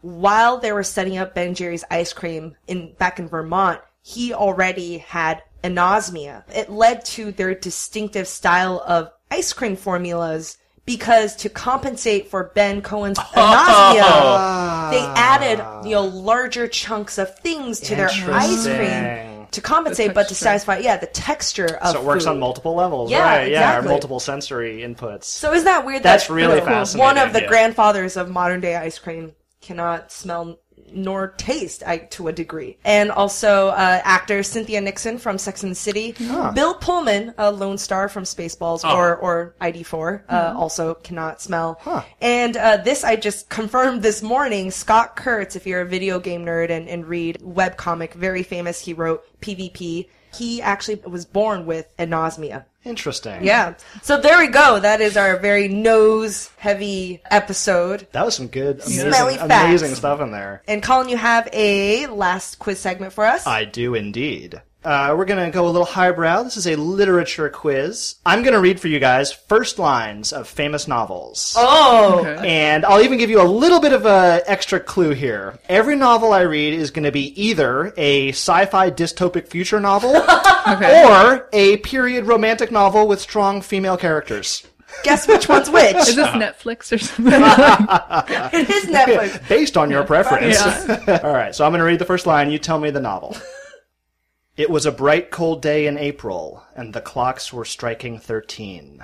[0.00, 4.32] While they were setting up Ben and Jerry's Ice Cream in back in Vermont, he
[4.32, 6.44] already had anosmia.
[6.50, 12.82] It led to their distinctive style of ice cream formulas because to compensate for Ben
[12.82, 14.88] Cohen's anosmia, ah.
[14.90, 19.31] they added, you know, larger chunks of things to their ice cream.
[19.52, 22.32] To compensate, but to satisfy, yeah, the texture of So it works food.
[22.32, 23.50] on multiple levels, Yeah, right?
[23.50, 25.24] Yeah, or multiple sensory inputs.
[25.24, 26.02] So isn't that weird?
[26.02, 27.48] That's that, really fascinating, One of the yeah.
[27.48, 30.58] grandfathers of modern day ice cream cannot smell
[30.94, 32.78] nor taste I, to a degree.
[32.84, 36.14] And also uh, actor Cynthia Nixon from Sex and the City,
[36.54, 41.80] Bill Pullman, a Lone Starr from Spaceballs or or ID4, uh, also cannot smell.
[42.20, 44.70] And uh, this I just confirmed this morning.
[44.70, 48.80] Scott Kurtz, if you're a video game nerd and, and read webcomic, very famous.
[48.80, 50.08] He wrote PvP.
[50.34, 52.64] He actually was born with anosmia.
[52.84, 53.44] Interesting.
[53.44, 53.74] Yeah.
[54.02, 54.80] So there we go.
[54.80, 58.08] That is our very nose heavy episode.
[58.12, 59.64] That was some good, amazing, Smelly facts.
[59.64, 60.62] amazing stuff in there.
[60.66, 63.46] And Colin, you have a last quiz segment for us.
[63.46, 64.60] I do indeed.
[64.84, 66.42] Uh, we're going to go a little highbrow.
[66.42, 68.16] This is a literature quiz.
[68.26, 71.54] I'm going to read for you guys first lines of famous novels.
[71.56, 75.58] oh, And I'll even give you a little bit of a extra clue here.
[75.68, 80.16] Every novel I read is going to be either a sci-fi dystopic future novel
[80.66, 84.66] or a period romantic novel with strong female characters.
[85.04, 85.94] guess which one's which?
[85.94, 87.32] Is this Netflix or something?
[88.60, 89.48] it is Netflix.
[89.48, 90.56] Based on your preference.
[90.56, 91.20] Yeah.
[91.22, 92.50] All right, so I'm going to read the first line.
[92.50, 93.36] You tell me the novel.
[94.56, 99.02] It was a bright, cold day in April, and the clocks were striking 13.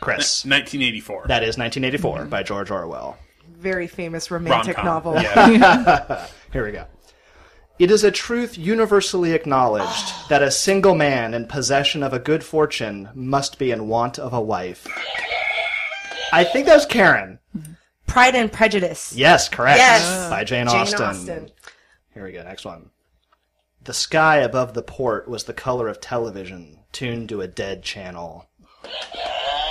[0.00, 0.44] Chris.
[0.46, 1.26] 1984.
[1.28, 3.18] That is 1984 by George Orwell.
[3.50, 5.14] Very famous romantic Rom-com.
[5.14, 5.22] novel.
[5.22, 6.26] Yeah.
[6.52, 6.86] Here we go.
[7.78, 10.26] It is a truth universally acknowledged ah.
[10.30, 14.32] that a single man in possession of a good fortune must be in want of
[14.32, 14.86] a wife.
[16.32, 17.38] I think that was Karen.
[18.06, 19.12] Pride and Prejudice.
[19.14, 19.78] Yes, correct.
[19.78, 20.30] Yes.
[20.30, 21.02] By Jane Jane Austen.
[21.02, 21.50] Austen.
[22.14, 22.42] Here we go.
[22.42, 22.91] Next one.
[23.84, 28.48] The sky above the port was the color of television, tuned to a dead channel.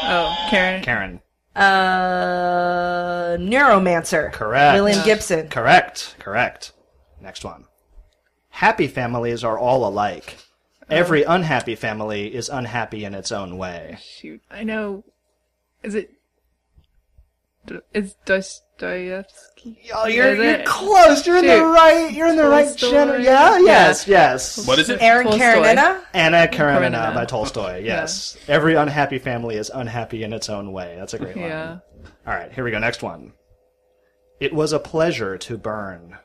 [0.03, 0.83] oh, Karen.
[0.83, 1.21] Karen.
[1.55, 4.31] Uh, Neuromancer.
[4.33, 4.75] Correct.
[4.75, 5.47] William Gibson.
[5.49, 6.15] Correct.
[6.19, 6.73] Correct.
[7.21, 7.65] Next one.
[8.49, 10.37] Happy families are all alike.
[10.89, 13.97] Every unhappy family is unhappy in its own way.
[14.01, 15.05] Shoot, I know.
[15.83, 16.11] Is it?
[17.93, 19.89] Is Dostoevsky?
[19.93, 20.65] Oh, you're, Is you're it?
[20.65, 21.25] close.
[21.27, 22.11] You're in the right.
[22.11, 22.89] You're in the right Tolstoy?
[22.89, 23.19] channel.
[23.19, 23.59] Yeah.
[23.59, 24.07] Yes.
[24.07, 24.67] Yes.
[24.67, 25.01] what is it?
[25.01, 25.43] Aaron Tolstoy.
[25.43, 26.01] Karenina.
[26.13, 27.13] Anna Karenina Karenina.
[27.13, 27.83] by Tolstoy.
[27.83, 28.37] Yes.
[28.47, 30.95] Every unhappy family is unhappy in its own way.
[30.97, 31.45] That's a great line.
[31.45, 31.79] Yeah.
[32.25, 32.79] All right, here we go.
[32.79, 33.33] Next one.
[34.39, 36.17] It was a pleasure to burn.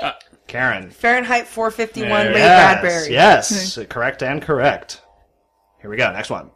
[0.00, 0.12] Uh.
[0.46, 0.90] Karen.
[0.90, 2.26] Fahrenheit 451.
[2.28, 3.12] Ray Bradbury.
[3.12, 3.82] Yes, hmm.
[3.82, 5.02] correct and correct.
[5.80, 6.10] Here we go.
[6.10, 6.50] Next one.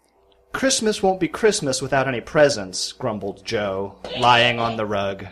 [0.53, 5.27] Christmas won't be Christmas without any presents, grumbled Jo, lying on the rug.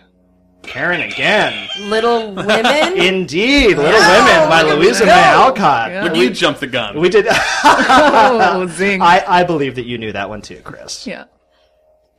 [0.62, 1.68] Karen again.
[1.80, 2.66] Little Women.
[2.96, 5.12] Indeed, Little Women by Louisa May.
[5.12, 5.14] Oh,
[5.46, 5.90] Alcott.
[5.90, 6.02] Yeah.
[6.04, 7.00] Would you jump the gun?
[7.00, 7.26] We did.
[7.30, 9.00] Oh, zing.
[9.02, 11.06] I, I believe that you knew that one too, Chris.
[11.06, 11.24] yeah.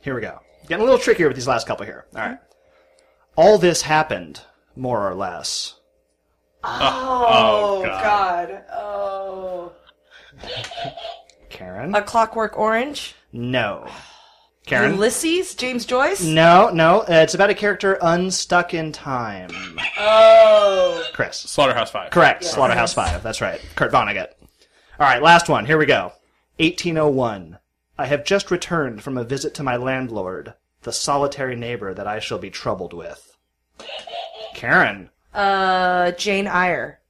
[0.00, 0.40] Here we go.
[0.66, 2.06] Getting a little trickier with these last couple here.
[2.14, 2.38] All right.
[3.36, 4.40] All this happened,
[4.74, 5.76] more or less.
[6.64, 8.48] oh, oh, oh God.
[8.48, 8.64] God.
[8.72, 9.72] Oh.
[11.62, 11.94] Karen?
[11.94, 13.14] A Clockwork Orange.
[13.32, 13.86] no.
[14.66, 14.92] Karen?
[14.94, 15.56] Ulysses.
[15.56, 16.22] James Joyce.
[16.24, 17.00] no, no.
[17.00, 19.50] Uh, it's about a character unstuck in time.
[19.98, 21.04] Oh.
[21.14, 21.36] Chris.
[21.36, 22.10] Slaughterhouse Five.
[22.12, 22.44] Correct.
[22.44, 23.24] Slaughterhouse Five.
[23.24, 23.60] That's right.
[23.74, 24.28] Kurt Vonnegut.
[25.00, 25.66] All right, last one.
[25.66, 26.12] Here we go.
[26.58, 27.58] 1801.
[27.98, 32.20] I have just returned from a visit to my landlord, the solitary neighbor that I
[32.20, 33.36] shall be troubled with.
[34.54, 35.10] Karen.
[35.34, 37.00] Uh, Jane Eyre.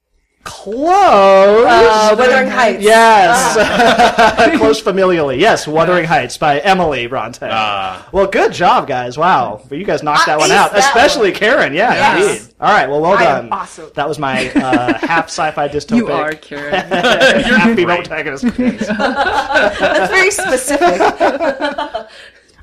[0.44, 1.64] Close.
[1.66, 2.82] Uh, Wuthering Heights.
[2.82, 4.56] Yes.
[4.58, 5.38] Close familially.
[5.38, 7.46] Yes, Wuthering Heights by Emily Bronte.
[7.46, 9.16] well, good job, guys.
[9.16, 9.62] Wow.
[9.68, 10.72] But you guys knocked I that one out.
[10.72, 11.72] that Especially Karen.
[11.74, 12.40] Yeah, Yes.
[12.40, 12.54] indeed.
[12.60, 12.88] All right.
[12.88, 13.52] Well, well I am done.
[13.52, 13.90] awesome.
[13.94, 15.96] That was my uh, half sci-fi dystopic.
[15.96, 16.74] You are Karen.
[16.90, 18.44] half female protagonist.
[18.44, 21.00] That's very specific.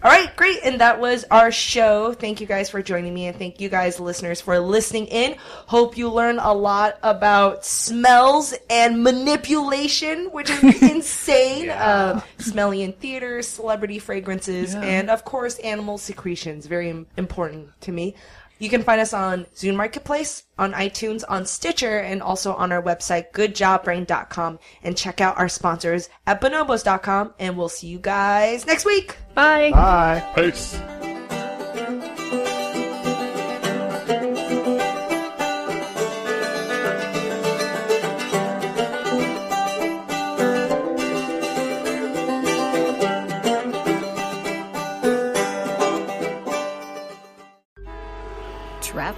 [0.01, 0.59] All right, great.
[0.63, 2.13] And that was our show.
[2.13, 5.35] Thank you guys for joining me, and thank you guys, listeners, for listening in.
[5.67, 11.69] Hope you learn a lot about smells and manipulation, which is insane.
[11.69, 16.65] Uh, smelling in theaters, celebrity fragrances, and of course, animal secretions.
[16.65, 18.15] Very important to me.
[18.59, 22.83] You can find us on Zune Marketplace, on iTunes, on Stitcher, and also on our
[22.83, 24.59] website, goodjobbrain.com.
[24.83, 27.33] And check out our sponsors at bonobos.com.
[27.39, 29.15] And we'll see you guys next week.
[29.33, 29.71] Bye.
[29.71, 30.23] Bye.
[30.35, 30.79] Peace.